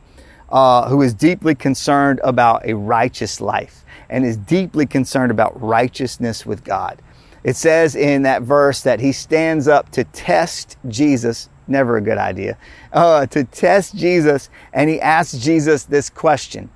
uh, 0.49 0.89
who 0.89 1.01
is 1.01 1.13
deeply 1.13 1.55
concerned 1.55 2.19
about 2.23 2.65
a 2.65 2.75
righteous 2.75 3.39
life 3.39 3.85
and 4.09 4.25
is 4.25 4.37
deeply 4.37 4.85
concerned 4.85 5.31
about 5.31 5.59
righteousness 5.61 6.45
with 6.45 6.63
God. 6.63 7.01
It 7.43 7.55
says 7.55 7.95
in 7.95 8.23
that 8.23 8.41
verse 8.41 8.81
that 8.81 8.99
he 8.99 9.11
stands 9.11 9.67
up 9.67 9.91
to 9.91 10.03
test 10.03 10.77
Jesus, 10.87 11.49
never 11.67 11.97
a 11.97 12.01
good 12.01 12.17
idea, 12.17 12.57
uh, 12.91 13.27
to 13.27 13.43
test 13.45 13.95
Jesus, 13.95 14.49
and 14.73 14.89
he 14.89 14.99
asks 14.99 15.37
Jesus 15.37 15.83
this 15.83 16.09
question 16.09 16.69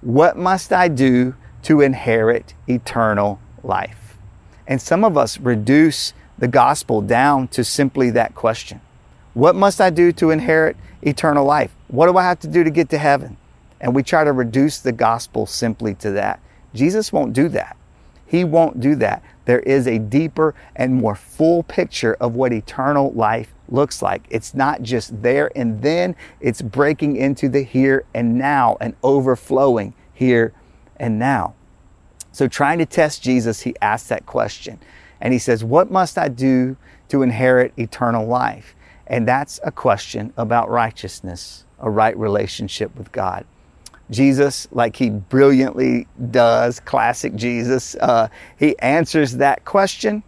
What 0.00 0.36
must 0.36 0.72
I 0.72 0.88
do 0.88 1.34
to 1.62 1.80
inherit 1.80 2.54
eternal 2.68 3.40
life? 3.62 4.16
And 4.66 4.80
some 4.80 5.04
of 5.04 5.16
us 5.16 5.38
reduce 5.38 6.12
the 6.38 6.48
gospel 6.48 7.00
down 7.00 7.48
to 7.48 7.64
simply 7.64 8.10
that 8.10 8.34
question 8.34 8.80
What 9.34 9.54
must 9.54 9.80
I 9.80 9.90
do 9.90 10.12
to 10.12 10.30
inherit 10.30 10.76
eternal 11.02 11.44
life? 11.44 11.74
What 11.88 12.06
do 12.06 12.16
I 12.16 12.24
have 12.24 12.40
to 12.40 12.48
do 12.48 12.64
to 12.64 12.70
get 12.70 12.88
to 12.90 12.98
heaven? 12.98 13.36
And 13.80 13.94
we 13.94 14.02
try 14.02 14.24
to 14.24 14.32
reduce 14.32 14.78
the 14.78 14.92
gospel 14.92 15.46
simply 15.46 15.94
to 15.96 16.10
that. 16.12 16.40
Jesus 16.74 17.12
won't 17.12 17.32
do 17.32 17.48
that. 17.50 17.76
He 18.26 18.44
won't 18.44 18.80
do 18.80 18.94
that. 18.96 19.22
There 19.44 19.60
is 19.60 19.86
a 19.86 19.98
deeper 19.98 20.54
and 20.74 20.94
more 20.94 21.14
full 21.14 21.62
picture 21.62 22.14
of 22.14 22.34
what 22.34 22.52
eternal 22.52 23.12
life 23.12 23.52
looks 23.68 24.02
like. 24.02 24.26
It's 24.30 24.54
not 24.54 24.82
just 24.82 25.22
there 25.22 25.50
and 25.56 25.82
then, 25.82 26.16
it's 26.40 26.62
breaking 26.62 27.16
into 27.16 27.48
the 27.48 27.62
here 27.62 28.04
and 28.14 28.38
now 28.38 28.76
and 28.80 28.94
overflowing 29.02 29.94
here 30.12 30.52
and 30.96 31.18
now. 31.18 31.54
So, 32.32 32.48
trying 32.48 32.78
to 32.78 32.86
test 32.86 33.22
Jesus, 33.22 33.62
he 33.62 33.74
asks 33.80 34.08
that 34.08 34.26
question. 34.26 34.78
And 35.20 35.32
he 35.32 35.38
says, 35.38 35.64
What 35.64 35.90
must 35.90 36.18
I 36.18 36.28
do 36.28 36.76
to 37.08 37.22
inherit 37.22 37.72
eternal 37.78 38.26
life? 38.26 38.74
And 39.06 39.26
that's 39.26 39.60
a 39.64 39.70
question 39.70 40.32
about 40.36 40.68
righteousness, 40.68 41.64
a 41.78 41.88
right 41.88 42.16
relationship 42.16 42.94
with 42.96 43.12
God. 43.12 43.46
Jesus, 44.10 44.68
like 44.70 44.96
he 44.96 45.10
brilliantly 45.10 46.06
does, 46.30 46.80
classic 46.80 47.34
Jesus, 47.34 47.94
uh, 47.96 48.28
he 48.58 48.78
answers 48.78 49.32
that 49.34 49.64
question 49.64 50.22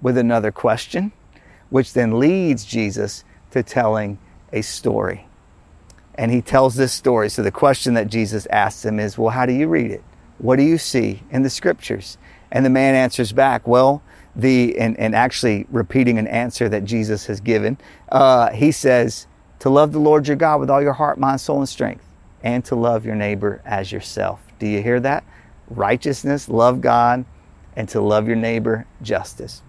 with 0.00 0.18
another 0.18 0.50
question, 0.50 1.12
which 1.72 1.94
then 1.94 2.18
leads 2.18 2.66
Jesus 2.66 3.24
to 3.50 3.62
telling 3.62 4.18
a 4.52 4.60
story. 4.60 5.26
And 6.14 6.30
he 6.30 6.42
tells 6.42 6.74
this 6.74 6.92
story. 6.92 7.30
So 7.30 7.42
the 7.42 7.50
question 7.50 7.94
that 7.94 8.08
Jesus 8.08 8.44
asks 8.46 8.84
him 8.84 9.00
is, 9.00 9.16
Well, 9.16 9.30
how 9.30 9.46
do 9.46 9.54
you 9.54 9.66
read 9.66 9.90
it? 9.90 10.04
What 10.36 10.56
do 10.56 10.62
you 10.62 10.76
see 10.76 11.22
in 11.30 11.42
the 11.42 11.48
scriptures? 11.48 12.18
And 12.50 12.66
the 12.66 12.70
man 12.70 12.94
answers 12.94 13.32
back, 13.32 13.66
Well, 13.66 14.02
the, 14.36 14.78
and, 14.78 14.98
and 14.98 15.14
actually 15.14 15.66
repeating 15.70 16.18
an 16.18 16.26
answer 16.26 16.68
that 16.68 16.84
Jesus 16.84 17.24
has 17.24 17.40
given, 17.40 17.78
uh, 18.10 18.50
he 18.50 18.70
says, 18.70 19.26
To 19.60 19.70
love 19.70 19.92
the 19.92 19.98
Lord 19.98 20.28
your 20.28 20.36
God 20.36 20.60
with 20.60 20.68
all 20.68 20.82
your 20.82 20.92
heart, 20.92 21.18
mind, 21.18 21.40
soul, 21.40 21.58
and 21.58 21.68
strength 21.68 22.04
and 22.42 22.62
to 22.66 22.74
love 22.74 23.06
your 23.06 23.14
neighbor 23.14 23.62
as 23.64 23.90
yourself. 23.90 24.40
Do 24.58 24.66
you 24.66 24.82
hear 24.82 25.00
that? 25.00 25.24
Righteousness, 25.70 26.50
love 26.50 26.82
God, 26.82 27.24
and 27.76 27.88
to 27.88 28.00
love 28.02 28.26
your 28.26 28.36
neighbor, 28.36 28.86
justice. 29.00 29.62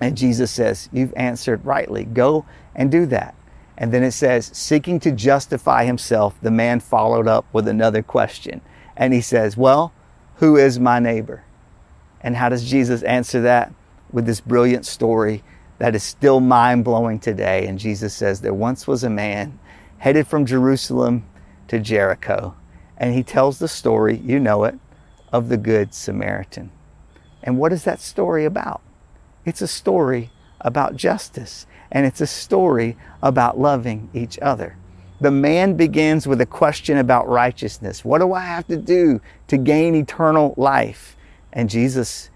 And 0.00 0.16
Jesus 0.16 0.50
says, 0.50 0.88
You've 0.92 1.14
answered 1.16 1.64
rightly. 1.64 2.04
Go 2.04 2.46
and 2.74 2.90
do 2.90 3.06
that. 3.06 3.34
And 3.76 3.92
then 3.92 4.02
it 4.02 4.12
says, 4.12 4.50
Seeking 4.52 5.00
to 5.00 5.12
justify 5.12 5.84
himself, 5.84 6.34
the 6.40 6.50
man 6.50 6.80
followed 6.80 7.28
up 7.28 7.46
with 7.52 7.68
another 7.68 8.02
question. 8.02 8.60
And 8.96 9.12
he 9.12 9.20
says, 9.20 9.56
Well, 9.56 9.92
who 10.36 10.56
is 10.56 10.78
my 10.78 10.98
neighbor? 10.98 11.44
And 12.20 12.36
how 12.36 12.48
does 12.48 12.68
Jesus 12.68 13.02
answer 13.02 13.40
that? 13.42 13.72
With 14.12 14.26
this 14.26 14.40
brilliant 14.40 14.86
story 14.86 15.42
that 15.78 15.94
is 15.94 16.02
still 16.02 16.40
mind 16.40 16.84
blowing 16.84 17.20
today. 17.20 17.66
And 17.66 17.78
Jesus 17.78 18.14
says, 18.14 18.40
There 18.40 18.54
once 18.54 18.86
was 18.86 19.04
a 19.04 19.10
man 19.10 19.58
headed 19.98 20.26
from 20.26 20.46
Jerusalem 20.46 21.24
to 21.68 21.78
Jericho. 21.78 22.54
And 22.96 23.14
he 23.14 23.22
tells 23.22 23.58
the 23.58 23.68
story, 23.68 24.16
you 24.18 24.40
know 24.40 24.64
it, 24.64 24.76
of 25.32 25.48
the 25.48 25.56
Good 25.56 25.94
Samaritan. 25.94 26.70
And 27.42 27.58
what 27.58 27.72
is 27.72 27.84
that 27.84 28.00
story 28.00 28.44
about? 28.44 28.80
It's 29.48 29.62
a 29.62 29.66
story 29.66 30.30
about 30.60 30.94
justice, 30.94 31.66
and 31.90 32.04
it's 32.04 32.20
a 32.20 32.26
story 32.26 32.98
about 33.22 33.58
loving 33.58 34.10
each 34.12 34.38
other. 34.40 34.76
The 35.22 35.30
man 35.30 35.74
begins 35.74 36.26
with 36.26 36.42
a 36.42 36.46
question 36.46 36.98
about 36.98 37.26
righteousness. 37.26 38.04
What 38.04 38.18
do 38.18 38.34
I 38.34 38.42
have 38.42 38.66
to 38.66 38.76
do 38.76 39.22
to 39.46 39.56
gain 39.56 39.94
eternal 39.94 40.52
life? 40.58 41.16
And 41.50 41.70
Jesus 41.70 42.28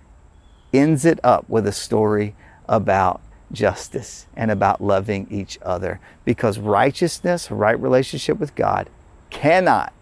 ends 0.73 1.05
it 1.05 1.21
up 1.23 1.47
with 1.51 1.67
a 1.67 1.73
story 1.73 2.35
about 2.67 3.21
justice 3.53 4.27
and 4.35 4.51
about 4.51 4.81
loving 4.81 5.27
each 5.31 5.59
other 5.61 6.01
because 6.25 6.59
righteousness, 6.59 7.51
right 7.51 7.79
relationship 7.79 8.39
with 8.39 8.55
God, 8.55 8.89
cannot 9.29 9.93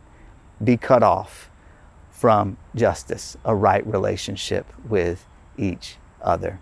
be 0.62 0.76
cut 0.76 1.02
off 1.02 1.50
from 2.12 2.56
justice, 2.76 3.36
a 3.44 3.56
right 3.56 3.84
relationship 3.84 4.72
with 4.88 5.26
each 5.58 5.96
other. 6.22 6.60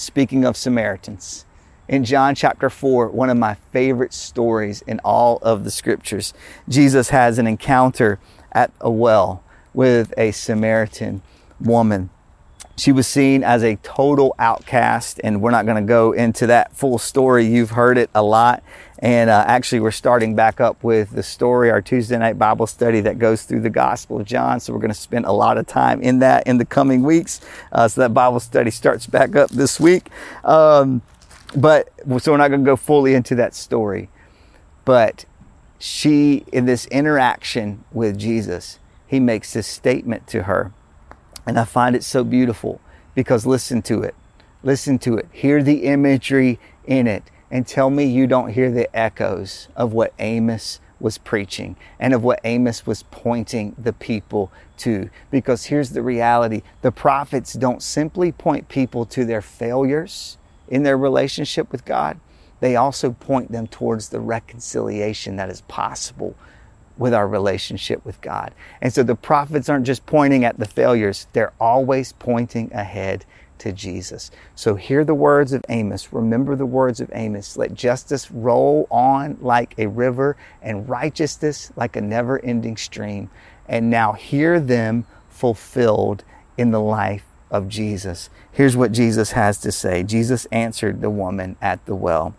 Speaking 0.00 0.46
of 0.46 0.56
Samaritans, 0.56 1.44
in 1.86 2.06
John 2.06 2.34
chapter 2.34 2.70
4, 2.70 3.10
one 3.10 3.28
of 3.28 3.36
my 3.36 3.56
favorite 3.70 4.14
stories 4.14 4.80
in 4.86 4.98
all 5.04 5.36
of 5.42 5.62
the 5.62 5.70
scriptures, 5.70 6.32
Jesus 6.70 7.10
has 7.10 7.38
an 7.38 7.46
encounter 7.46 8.18
at 8.50 8.72
a 8.80 8.90
well 8.90 9.44
with 9.74 10.14
a 10.16 10.30
Samaritan 10.30 11.20
woman. 11.60 12.08
She 12.78 12.92
was 12.92 13.06
seen 13.06 13.44
as 13.44 13.62
a 13.62 13.76
total 13.82 14.34
outcast, 14.38 15.20
and 15.22 15.42
we're 15.42 15.50
not 15.50 15.66
going 15.66 15.84
to 15.84 15.86
go 15.86 16.12
into 16.12 16.46
that 16.46 16.74
full 16.74 16.96
story. 16.96 17.44
You've 17.44 17.72
heard 17.72 17.98
it 17.98 18.08
a 18.14 18.22
lot. 18.22 18.62
And 19.00 19.30
uh, 19.30 19.44
actually, 19.46 19.80
we're 19.80 19.92
starting 19.92 20.34
back 20.34 20.60
up 20.60 20.84
with 20.84 21.12
the 21.12 21.22
story, 21.22 21.70
our 21.70 21.80
Tuesday 21.80 22.18
night 22.18 22.38
Bible 22.38 22.66
study 22.66 23.00
that 23.00 23.18
goes 23.18 23.44
through 23.44 23.60
the 23.60 23.70
Gospel 23.70 24.20
of 24.20 24.26
John. 24.26 24.60
So 24.60 24.74
we're 24.74 24.78
going 24.78 24.92
to 24.92 24.94
spend 24.94 25.24
a 25.24 25.32
lot 25.32 25.56
of 25.56 25.66
time 25.66 26.02
in 26.02 26.18
that 26.18 26.46
in 26.46 26.58
the 26.58 26.66
coming 26.66 27.02
weeks. 27.02 27.40
Uh, 27.72 27.88
so 27.88 28.02
that 28.02 28.12
Bible 28.12 28.40
study 28.40 28.70
starts 28.70 29.06
back 29.06 29.34
up 29.34 29.48
this 29.50 29.80
week. 29.80 30.10
Um, 30.44 31.00
but 31.56 31.88
so 32.18 32.32
we're 32.32 32.38
not 32.38 32.48
going 32.48 32.60
to 32.60 32.70
go 32.70 32.76
fully 32.76 33.14
into 33.14 33.34
that 33.36 33.54
story. 33.54 34.10
But 34.84 35.24
she, 35.78 36.44
in 36.52 36.66
this 36.66 36.84
interaction 36.86 37.84
with 37.92 38.18
Jesus, 38.18 38.80
he 39.06 39.18
makes 39.18 39.54
this 39.54 39.66
statement 39.66 40.26
to 40.28 40.42
her. 40.42 40.72
And 41.46 41.58
I 41.58 41.64
find 41.64 41.96
it 41.96 42.04
so 42.04 42.22
beautiful 42.22 42.82
because 43.14 43.46
listen 43.46 43.80
to 43.82 44.02
it. 44.02 44.14
Listen 44.62 44.98
to 45.00 45.16
it. 45.16 45.26
Hear 45.32 45.62
the 45.62 45.84
imagery 45.84 46.58
in 46.86 47.06
it 47.06 47.24
and 47.50 47.66
tell 47.66 47.90
me 47.90 48.04
you 48.04 48.26
don't 48.26 48.50
hear 48.52 48.70
the 48.70 48.94
echoes 48.96 49.68
of 49.76 49.92
what 49.92 50.12
Amos 50.18 50.80
was 51.00 51.18
preaching 51.18 51.76
and 51.98 52.12
of 52.12 52.22
what 52.22 52.40
Amos 52.44 52.86
was 52.86 53.04
pointing 53.10 53.74
the 53.78 53.92
people 53.92 54.52
to. 54.78 55.10
Because 55.30 55.66
here's 55.66 55.90
the 55.90 56.02
reality 56.02 56.62
the 56.82 56.92
prophets 56.92 57.54
don't 57.54 57.82
simply 57.82 58.32
point 58.32 58.68
people 58.68 59.04
to 59.06 59.24
their 59.24 59.42
failures 59.42 60.36
in 60.68 60.82
their 60.84 60.96
relationship 60.96 61.72
with 61.72 61.84
God, 61.84 62.20
they 62.60 62.76
also 62.76 63.12
point 63.12 63.50
them 63.50 63.66
towards 63.66 64.10
the 64.10 64.20
reconciliation 64.20 65.36
that 65.36 65.50
is 65.50 65.62
possible 65.62 66.36
with 66.96 67.14
our 67.14 67.26
relationship 67.26 68.04
with 68.04 68.20
God. 68.20 68.52
And 68.80 68.92
so 68.92 69.02
the 69.02 69.14
prophets 69.14 69.68
aren't 69.68 69.86
just 69.86 70.04
pointing 70.04 70.44
at 70.44 70.58
the 70.58 70.66
failures, 70.66 71.26
they're 71.32 71.54
always 71.58 72.12
pointing 72.12 72.72
ahead 72.72 73.24
to 73.60 73.72
Jesus. 73.72 74.30
So 74.54 74.74
hear 74.74 75.04
the 75.04 75.14
words 75.14 75.52
of 75.52 75.64
Amos. 75.68 76.12
Remember 76.12 76.56
the 76.56 76.66
words 76.66 77.00
of 77.00 77.10
Amos. 77.14 77.56
Let 77.56 77.74
justice 77.74 78.30
roll 78.30 78.86
on 78.90 79.38
like 79.40 79.74
a 79.78 79.86
river 79.86 80.36
and 80.60 80.88
righteousness 80.88 81.72
like 81.76 81.96
a 81.96 82.00
never 82.00 82.44
ending 82.44 82.76
stream. 82.76 83.30
And 83.68 83.88
now 83.88 84.12
hear 84.12 84.58
them 84.58 85.06
fulfilled 85.28 86.24
in 86.58 86.70
the 86.70 86.80
life 86.80 87.24
of 87.50 87.68
Jesus. 87.68 88.30
Here's 88.52 88.76
what 88.76 88.92
Jesus 88.92 89.32
has 89.32 89.58
to 89.58 89.72
say 89.72 90.02
Jesus 90.02 90.46
answered 90.46 91.00
the 91.00 91.10
woman 91.10 91.56
at 91.60 91.84
the 91.86 91.94
well 91.94 92.34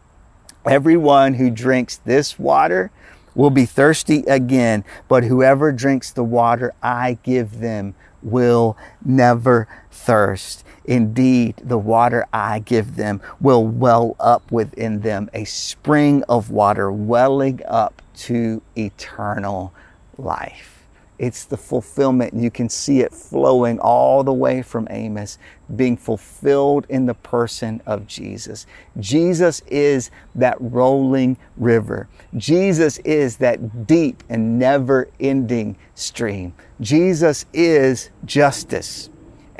Everyone 0.66 1.36
who 1.36 1.50
drinks 1.50 1.98
this 1.98 2.38
water 2.38 2.92
will 3.34 3.50
be 3.50 3.66
thirsty 3.66 4.24
again, 4.28 4.84
but 5.08 5.24
whoever 5.24 5.72
drinks 5.72 6.12
the 6.12 6.24
water 6.24 6.74
I 6.84 7.18
give 7.24 7.60
them 7.60 7.96
will 8.22 8.78
never 9.04 9.68
thirst. 9.90 10.64
Indeed, 10.86 11.56
the 11.64 11.78
water 11.78 12.26
I 12.34 12.60
give 12.60 12.96
them 12.96 13.22
will 13.40 13.66
well 13.66 14.16
up 14.20 14.52
within 14.52 15.02
them, 15.02 15.30
a 15.34 15.46
spring 15.46 16.24
of 16.28 16.50
water 16.50 16.92
welling 16.92 17.62
up 17.68 18.02
to 18.16 18.62
eternal 18.76 19.74
life. 20.18 20.82
It's 21.22 21.46
the 21.46 21.56
fulfillment. 21.56 22.34
You 22.34 22.50
can 22.50 22.68
see 22.68 23.02
it 23.02 23.14
flowing 23.14 23.80
all 23.80 24.24
the 24.24 24.34
way 24.34 24.64
from 24.64 24.88
Amos, 24.90 25.38
being 25.76 25.96
fulfilled 25.96 26.88
in 26.90 27.06
the 27.06 27.14
person 27.14 27.80
of 27.86 28.08
Jesus. 28.08 28.66
Jesus 29.00 29.62
is 29.68 30.10
that 30.34 30.58
rolling 30.60 31.38
river. 31.58 32.08
Jesus 32.38 32.98
is 33.00 33.38
that 33.38 33.86
deep 33.86 34.24
and 34.30 34.58
never 34.58 35.10
ending 35.20 35.78
stream. 35.94 36.56
Jesus 36.80 37.46
is 37.54 38.10
justice, 38.26 39.12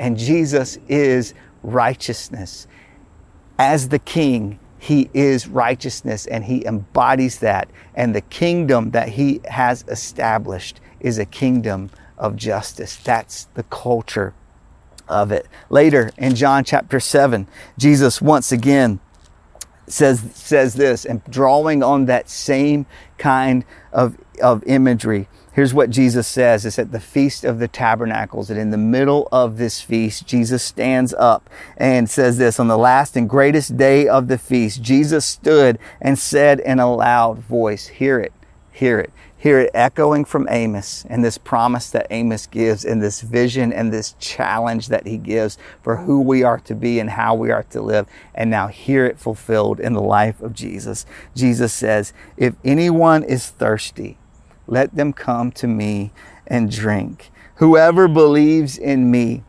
and 0.02 0.18
Jesus 0.18 0.80
is 0.88 1.32
righteousness. 1.62 2.66
As 3.56 3.90
the 3.90 4.00
king, 4.00 4.58
he 4.76 5.08
is 5.14 5.46
righteousness 5.46 6.26
and 6.26 6.42
he 6.42 6.66
embodies 6.66 7.38
that. 7.38 7.70
And 7.94 8.12
the 8.12 8.20
kingdom 8.20 8.90
that 8.90 9.10
he 9.10 9.40
has 9.44 9.84
established 9.86 10.80
is 10.98 11.18
a 11.18 11.24
kingdom 11.24 11.90
of 12.18 12.34
justice. 12.34 12.96
That's 12.96 13.44
the 13.54 13.62
culture 13.62 14.34
of 15.06 15.30
it. 15.30 15.46
Later 15.70 16.10
in 16.18 16.34
John 16.34 16.64
chapter 16.64 16.98
7, 16.98 17.46
Jesus 17.78 18.20
once 18.20 18.50
again 18.50 18.98
says 19.86 20.24
says 20.34 20.74
this 20.74 21.04
and 21.04 21.22
drawing 21.30 21.84
on 21.84 22.06
that 22.06 22.28
same 22.28 22.86
kind 23.18 23.64
of 23.92 24.16
of 24.40 24.64
imagery 24.64 25.28
here's 25.52 25.74
what 25.74 25.90
jesus 25.90 26.26
says 26.26 26.64
it's 26.64 26.78
at 26.78 26.92
the 26.92 27.00
feast 27.00 27.44
of 27.44 27.58
the 27.58 27.68
tabernacles 27.68 28.50
and 28.50 28.58
in 28.58 28.70
the 28.70 28.78
middle 28.78 29.28
of 29.30 29.58
this 29.58 29.80
feast 29.80 30.26
jesus 30.26 30.62
stands 30.62 31.12
up 31.14 31.48
and 31.76 32.08
says 32.08 32.38
this 32.38 32.58
on 32.58 32.68
the 32.68 32.78
last 32.78 33.16
and 33.16 33.28
greatest 33.28 33.76
day 33.76 34.08
of 34.08 34.28
the 34.28 34.38
feast 34.38 34.82
jesus 34.82 35.24
stood 35.24 35.78
and 36.00 36.18
said 36.18 36.60
in 36.60 36.78
a 36.78 36.94
loud 36.94 37.38
voice 37.38 37.86
hear 37.88 38.18
it 38.18 38.32
hear 38.72 38.98
it 38.98 39.12
hear 39.42 39.58
it 39.58 39.70
echoing 39.74 40.24
from 40.24 40.46
Amos 40.48 41.04
and 41.08 41.24
this 41.24 41.36
promise 41.36 41.90
that 41.90 42.06
Amos 42.10 42.46
gives 42.46 42.84
and 42.84 43.02
this 43.02 43.22
vision 43.22 43.72
and 43.72 43.92
this 43.92 44.14
challenge 44.20 44.86
that 44.86 45.04
he 45.04 45.18
gives 45.18 45.58
for 45.82 45.96
who 45.96 46.20
we 46.20 46.44
are 46.44 46.60
to 46.60 46.76
be 46.76 47.00
and 47.00 47.10
how 47.10 47.34
we 47.34 47.50
are 47.50 47.64
to 47.64 47.82
live. 47.82 48.06
And 48.36 48.52
now 48.52 48.68
hear 48.68 49.04
it 49.04 49.18
fulfilled 49.18 49.80
in 49.80 49.94
the 49.94 50.00
life 50.00 50.40
of 50.40 50.52
Jesus. 50.52 51.04
Jesus 51.34 51.72
says, 51.72 52.12
If 52.36 52.54
anyone 52.64 53.24
is 53.24 53.48
thirsty, 53.48 54.16
let 54.72 54.94
them 54.96 55.12
come 55.12 55.52
to 55.52 55.66
me 55.66 56.10
and 56.46 56.70
drink. 56.70 57.30
Whoever 57.56 58.08
believes 58.08 58.78
in 58.78 59.10
me, 59.10 59.42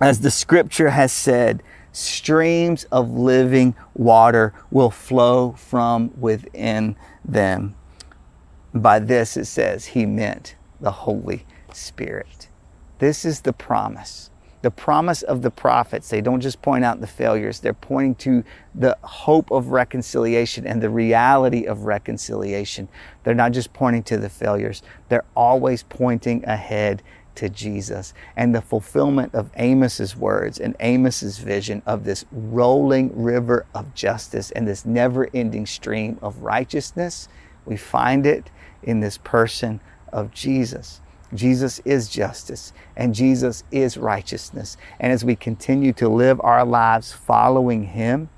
as 0.00 0.18
the 0.18 0.32
scripture 0.32 0.90
has 0.90 1.12
said, 1.12 1.62
streams 1.92 2.82
of 2.90 3.08
living 3.08 3.76
water 3.94 4.52
will 4.72 4.90
flow 4.90 5.52
from 5.52 6.10
within 6.20 6.96
them. 7.24 7.76
By 8.74 8.98
this, 8.98 9.36
it 9.36 9.44
says 9.44 9.86
he 9.86 10.04
meant 10.04 10.56
the 10.80 10.90
Holy 10.90 11.46
Spirit. 11.72 12.48
This 12.98 13.24
is 13.24 13.42
the 13.42 13.52
promise. 13.52 14.27
The 14.62 14.70
promise 14.70 15.22
of 15.22 15.42
the 15.42 15.50
prophets. 15.50 16.08
They 16.08 16.20
don't 16.20 16.40
just 16.40 16.60
point 16.62 16.84
out 16.84 17.00
the 17.00 17.06
failures, 17.06 17.60
they're 17.60 17.72
pointing 17.72 18.16
to 18.16 18.44
the 18.74 18.98
hope 19.02 19.50
of 19.52 19.68
reconciliation 19.68 20.66
and 20.66 20.82
the 20.82 20.90
reality 20.90 21.64
of 21.64 21.84
reconciliation. 21.84 22.88
They're 23.22 23.34
not 23.34 23.52
just 23.52 23.72
pointing 23.72 24.02
to 24.04 24.16
the 24.18 24.28
failures, 24.28 24.82
they're 25.08 25.24
always 25.36 25.84
pointing 25.84 26.44
ahead 26.44 27.02
to 27.36 27.48
Jesus 27.48 28.14
and 28.36 28.52
the 28.52 28.60
fulfillment 28.60 29.32
of 29.32 29.52
Amos's 29.56 30.16
words 30.16 30.58
and 30.58 30.74
Amos's 30.80 31.38
vision 31.38 31.82
of 31.86 32.02
this 32.02 32.24
rolling 32.32 33.12
river 33.14 33.64
of 33.76 33.94
justice 33.94 34.50
and 34.50 34.66
this 34.66 34.84
never-ending 34.84 35.66
stream 35.66 36.18
of 36.20 36.38
righteousness. 36.38 37.28
We 37.64 37.76
find 37.76 38.26
it 38.26 38.50
in 38.82 38.98
this 38.98 39.18
person 39.18 39.80
of 40.12 40.32
Jesus. 40.32 41.00
Jesus 41.34 41.80
is 41.84 42.08
justice 42.08 42.72
and 42.96 43.14
Jesus 43.14 43.64
is 43.70 43.96
righteousness. 43.96 44.76
And 44.98 45.12
as 45.12 45.24
we 45.24 45.36
continue 45.36 45.92
to 45.94 46.08
live 46.08 46.40
our 46.42 46.64
lives 46.64 47.12
following 47.12 47.84
Him, 47.84 48.30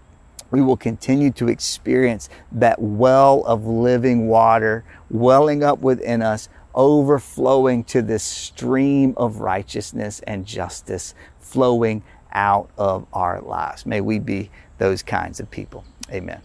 we 0.50 0.60
will 0.60 0.76
continue 0.76 1.30
to 1.32 1.48
experience 1.48 2.28
that 2.50 2.80
well 2.80 3.44
of 3.44 3.66
living 3.66 4.26
water 4.26 4.84
welling 5.10 5.62
up 5.62 5.80
within 5.80 6.22
us, 6.22 6.48
overflowing 6.74 7.84
to 7.84 8.02
this 8.02 8.22
stream 8.22 9.14
of 9.16 9.40
righteousness 9.40 10.20
and 10.26 10.46
justice 10.46 11.14
flowing 11.38 12.02
out 12.32 12.70
of 12.78 13.06
our 13.12 13.40
lives. 13.40 13.84
May 13.84 14.00
we 14.00 14.18
be 14.18 14.50
those 14.78 15.02
kinds 15.02 15.40
of 15.40 15.50
people. 15.50 15.84
Amen. 16.10 16.40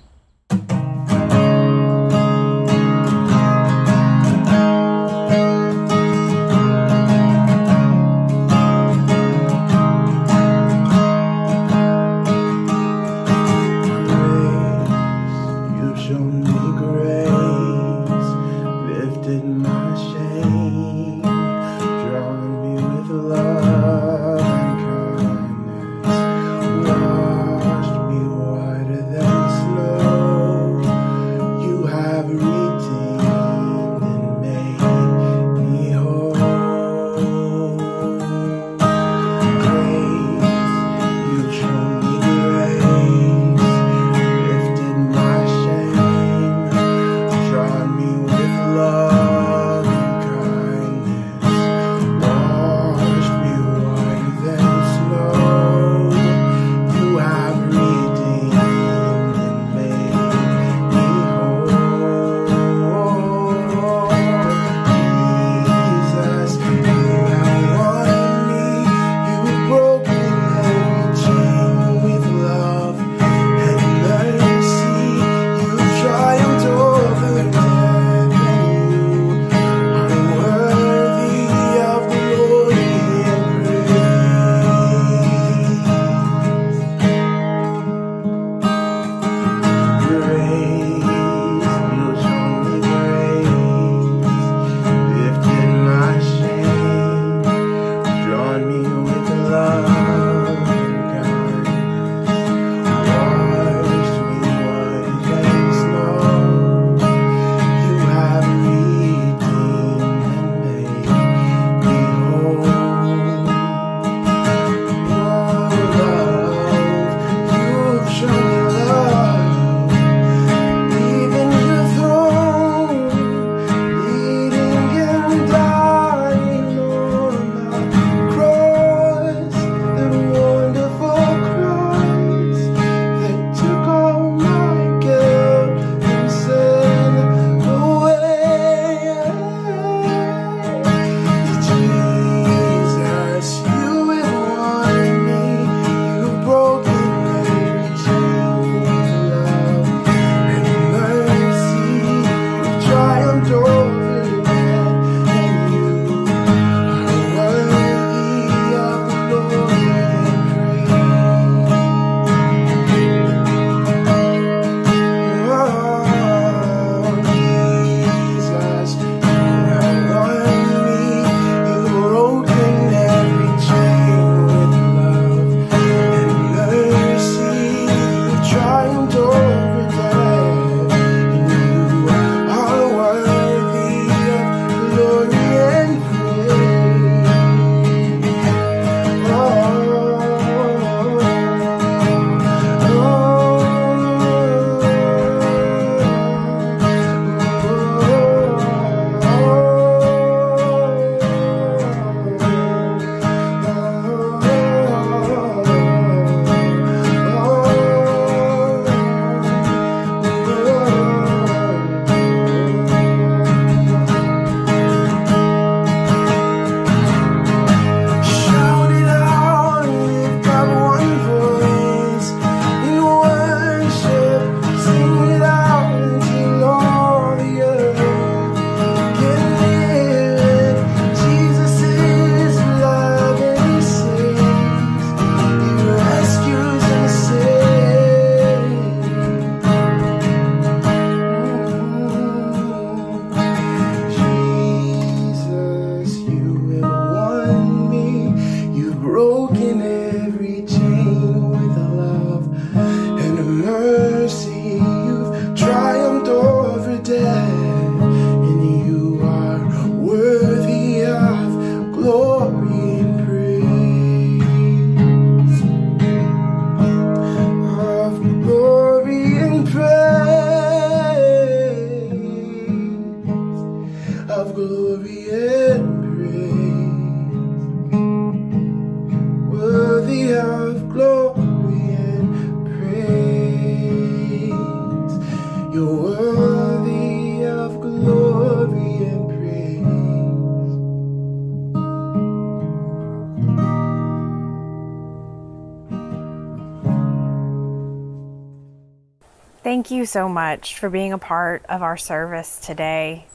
So 300.16 300.30
much 300.30 300.80
for 300.80 300.89
being 300.89 301.11
a 301.11 301.18
part 301.18 301.66
of 301.68 301.82
our 301.82 301.97
service 301.97 302.57
today. 302.66 303.28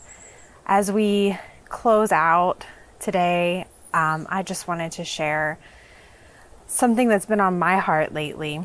As 0.65 0.91
we 0.91 1.39
close 1.69 2.11
out 2.11 2.65
today, 2.99 3.67
um, 3.93 4.27
I 4.31 4.43
just 4.43 4.67
wanted 4.67 4.93
to 4.93 5.05
share 5.05 5.59
something 6.67 7.07
that's 7.07 7.27
been 7.27 7.39
on 7.39 7.59
my 7.59 7.77
heart 7.77 8.15
lately. 8.15 8.63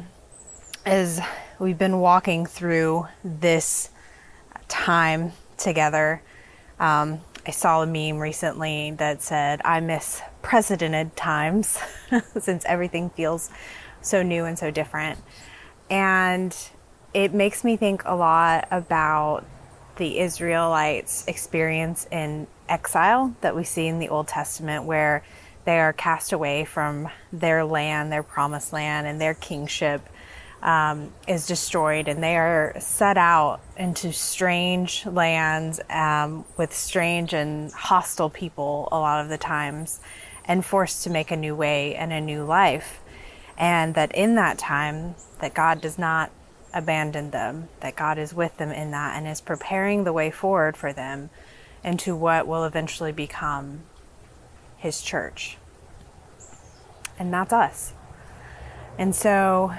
As 0.86 1.20
we've 1.59 1.78
been 1.78 1.99
walking 1.99 2.45
through 2.45 3.05
this 3.22 3.89
time 4.70 5.34
together, 5.57 6.22
um, 6.80 7.20
I 7.45 7.51
saw 7.51 7.82
a 7.82 7.86
meme 7.86 8.20
recently 8.20 8.91
that 8.91 9.24
said, 9.24 9.59
I 9.66 9.82
miss 9.82 10.22
precedented 10.41 11.18
times 11.18 11.80
since 12.39 12.63
everything 12.63 13.09
feels 13.09 13.49
so 13.99 14.24
new 14.24 14.45
and 14.45 14.57
so 14.57 14.72
different. 14.72 15.20
And 15.89 16.55
it 17.16 17.34
makes 17.34 17.63
me 17.63 17.78
think 17.78 18.03
a 18.03 18.13
lot 18.13 18.68
about 18.72 19.45
the 19.95 20.20
Israelites' 20.20 21.26
experience 21.30 22.05
in 22.11 22.45
exile 22.68 23.34
that 23.39 23.55
we 23.55 23.63
see 23.63 23.88
in 23.88 23.99
the 23.99 24.09
Old 24.09 24.28
Testament, 24.28 24.84
where 24.84 25.24
they 25.63 25.80
are 25.80 25.93
cast 25.93 26.34
away 26.34 26.66
from 26.66 27.07
their 27.32 27.63
land, 27.63 28.11
their 28.11 28.22
promised 28.22 28.74
land, 28.74 29.07
and 29.07 29.22
their 29.22 29.34
kingship 29.34 30.01
um, 30.61 31.13
is 31.26 31.47
destroyed, 31.47 32.09
and 32.09 32.22
they 32.22 32.36
are 32.36 32.76
set 32.80 33.18
out 33.18 33.61
into 33.78 34.11
strange 34.11 35.05
lands 35.05 35.80
um, 35.89 36.43
with 36.57 36.74
strange 36.74 37.34
and 37.34 37.72
hostile 37.72 38.30
people 38.30 38.89
a 38.91 38.99
lot 38.99 39.24
of 39.24 39.30
the 39.30 39.38
times, 39.38 40.01
and 40.43 40.66
forced 40.66 41.05
to 41.05 41.09
make 41.09 41.32
a 41.32 41.38
new 41.38 41.55
way 41.55 41.95
and 41.95 42.11
a 42.11 42.20
new 42.20 42.43
life. 42.43 42.99
And 43.57 43.95
that 43.95 44.13
in 44.13 44.36
that 44.36 44.57
time, 44.57 45.16
that 45.39 45.53
God 45.53 45.80
does 45.80 45.97
not 45.97 46.30
abandon 46.76 47.32
them, 47.32 47.69
that 47.80 47.95
God 47.95 48.19
is 48.19 48.34
with 48.34 48.57
them 48.57 48.69
in 48.69 48.91
that 48.91 49.17
and 49.17 49.26
is 49.28 49.41
preparing 49.41 50.03
the 50.03 50.13
way 50.13 50.30
forward 50.30 50.78
for 50.78 50.93
them 50.93 51.30
into 51.84 52.15
what 52.15 52.45
will 52.45 52.65
eventually 52.65 53.11
become 53.11 53.82
His 54.78 55.01
church. 55.01 55.57
And 57.17 57.34
that's 57.34 57.53
us. 57.53 57.93
And 58.97 59.15
so, 59.15 59.73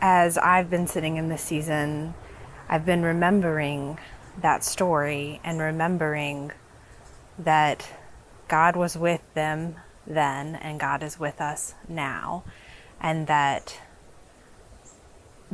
as 0.00 0.38
I've 0.38 0.70
been 0.70 0.86
sitting 0.86 1.16
in 1.16 1.28
this 1.28 1.42
season, 1.42 2.14
I've 2.68 2.86
been 2.86 3.02
remembering 3.02 3.98
that 4.40 4.64
story 4.64 5.40
and 5.44 5.60
remembering 5.60 6.52
that 7.38 7.88
God 8.48 8.76
was 8.76 8.96
with 8.96 9.22
them 9.34 9.76
then 10.06 10.56
and 10.56 10.80
God 10.80 11.02
is 11.02 11.18
with 11.18 11.40
us 11.40 11.74
now, 11.88 12.44
and 13.00 13.26
that 13.26 13.78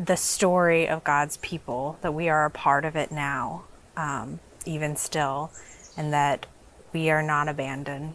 the 0.04 0.16
story 0.16 0.88
of 0.88 1.02
God's 1.02 1.38
people, 1.38 1.98
that 2.02 2.14
we 2.14 2.28
are 2.28 2.44
a 2.44 2.50
part 2.50 2.84
of 2.84 2.94
it 2.94 3.10
now, 3.10 3.64
um, 3.96 4.38
even 4.64 4.94
still, 4.94 5.50
and 5.96 6.12
that 6.12 6.46
we 6.92 7.10
are 7.10 7.22
not 7.22 7.48
abandoned 7.48 8.14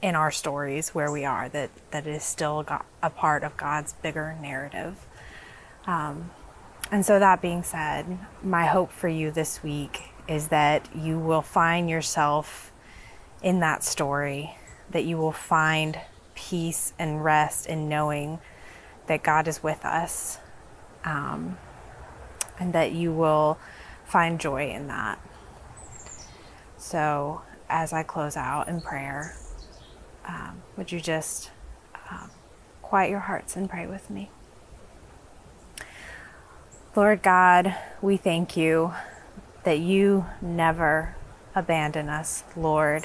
in 0.00 0.14
our 0.14 0.30
stories 0.30 0.90
where 0.94 1.10
we 1.10 1.24
are, 1.24 1.48
that, 1.48 1.70
that 1.90 2.06
is 2.06 2.22
still 2.22 2.64
a 3.02 3.10
part 3.10 3.42
of 3.42 3.56
God's 3.56 3.94
bigger 3.94 4.36
narrative. 4.40 4.94
Um, 5.84 6.30
and 6.92 7.04
so, 7.04 7.18
that 7.18 7.42
being 7.42 7.64
said, 7.64 8.18
my 8.40 8.66
hope 8.66 8.92
for 8.92 9.08
you 9.08 9.32
this 9.32 9.64
week 9.64 10.12
is 10.28 10.48
that 10.48 10.88
you 10.94 11.18
will 11.18 11.42
find 11.42 11.90
yourself 11.90 12.70
in 13.42 13.58
that 13.60 13.82
story, 13.82 14.56
that 14.90 15.04
you 15.04 15.16
will 15.16 15.32
find 15.32 15.98
peace 16.36 16.92
and 17.00 17.24
rest 17.24 17.66
in 17.66 17.88
knowing 17.88 18.38
that 19.06 19.22
God 19.22 19.48
is 19.48 19.62
with 19.62 19.84
us, 19.84 20.38
um, 21.04 21.58
and 22.58 22.72
that 22.72 22.92
you 22.92 23.12
will 23.12 23.58
find 24.04 24.40
joy 24.40 24.70
in 24.70 24.88
that. 24.88 25.20
So, 26.78 27.42
as 27.68 27.92
I 27.92 28.02
close 28.02 28.36
out 28.36 28.68
in 28.68 28.80
prayer, 28.80 29.36
um, 30.26 30.62
would 30.76 30.92
you 30.92 31.00
just 31.00 31.50
um, 32.10 32.30
quiet 32.82 33.10
your 33.10 33.20
hearts 33.20 33.56
and 33.56 33.68
pray 33.68 33.86
with 33.86 34.10
me? 34.10 34.30
Lord 36.94 37.22
God, 37.22 37.74
we 38.00 38.16
thank 38.16 38.56
you 38.56 38.94
that 39.64 39.78
you 39.80 40.26
never 40.40 41.14
abandon 41.54 42.08
us, 42.08 42.44
Lord. 42.56 43.04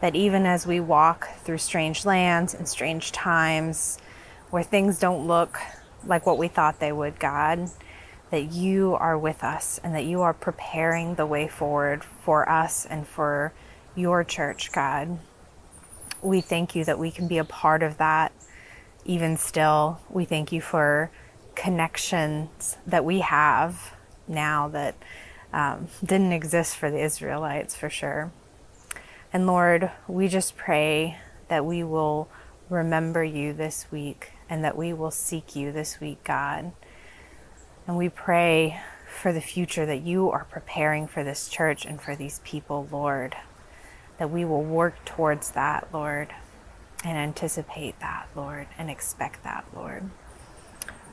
That 0.00 0.14
even 0.14 0.44
as 0.44 0.66
we 0.66 0.80
walk 0.80 1.28
through 1.38 1.58
strange 1.58 2.04
lands 2.04 2.52
and 2.52 2.68
strange 2.68 3.12
times 3.12 3.98
where 4.56 4.64
things 4.64 4.98
don't 4.98 5.26
look 5.26 5.58
like 6.06 6.24
what 6.24 6.38
we 6.38 6.48
thought 6.48 6.80
they 6.80 6.90
would, 6.90 7.20
God, 7.20 7.68
that 8.30 8.52
you 8.52 8.94
are 8.94 9.18
with 9.18 9.44
us 9.44 9.78
and 9.84 9.94
that 9.94 10.06
you 10.06 10.22
are 10.22 10.32
preparing 10.32 11.14
the 11.16 11.26
way 11.26 11.46
forward 11.46 12.02
for 12.02 12.48
us 12.48 12.86
and 12.86 13.06
for 13.06 13.52
your 13.94 14.24
church, 14.24 14.72
God. 14.72 15.18
We 16.22 16.40
thank 16.40 16.74
you 16.74 16.86
that 16.86 16.98
we 16.98 17.10
can 17.10 17.28
be 17.28 17.36
a 17.36 17.44
part 17.44 17.82
of 17.82 17.98
that 17.98 18.32
even 19.04 19.36
still. 19.36 20.00
We 20.08 20.24
thank 20.24 20.52
you 20.52 20.62
for 20.62 21.10
connections 21.54 22.78
that 22.86 23.04
we 23.04 23.20
have 23.20 23.92
now 24.26 24.68
that 24.68 24.94
um, 25.52 25.88
didn't 26.02 26.32
exist 26.32 26.78
for 26.78 26.90
the 26.90 27.04
Israelites 27.04 27.76
for 27.76 27.90
sure. 27.90 28.32
And 29.34 29.46
Lord, 29.46 29.90
we 30.08 30.28
just 30.28 30.56
pray 30.56 31.18
that 31.48 31.66
we 31.66 31.84
will 31.84 32.30
remember 32.70 33.22
you 33.22 33.52
this 33.52 33.92
week 33.92 34.32
and 34.48 34.64
that 34.64 34.76
we 34.76 34.92
will 34.92 35.10
seek 35.10 35.56
you 35.56 35.72
this 35.72 36.00
week, 36.00 36.22
God. 36.24 36.72
And 37.86 37.96
we 37.96 38.08
pray 38.08 38.80
for 39.08 39.32
the 39.32 39.40
future 39.40 39.86
that 39.86 40.02
you 40.02 40.30
are 40.30 40.44
preparing 40.44 41.06
for 41.06 41.24
this 41.24 41.48
church 41.48 41.84
and 41.84 42.00
for 42.00 42.16
these 42.16 42.40
people, 42.44 42.88
Lord. 42.90 43.36
That 44.18 44.30
we 44.30 44.44
will 44.44 44.62
work 44.62 45.04
towards 45.04 45.52
that, 45.52 45.88
Lord, 45.92 46.32
and 47.04 47.16
anticipate 47.16 47.98
that, 48.00 48.28
Lord, 48.34 48.66
and 48.78 48.90
expect 48.90 49.44
that, 49.44 49.66
Lord. 49.74 50.08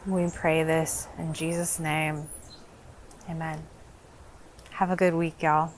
We 0.05 0.29
pray 0.33 0.63
this 0.63 1.07
in 1.17 1.33
Jesus' 1.33 1.79
name. 1.79 2.27
Amen. 3.29 3.63
Have 4.71 4.91
a 4.91 4.95
good 4.95 5.13
week, 5.13 5.41
y'all. 5.41 5.73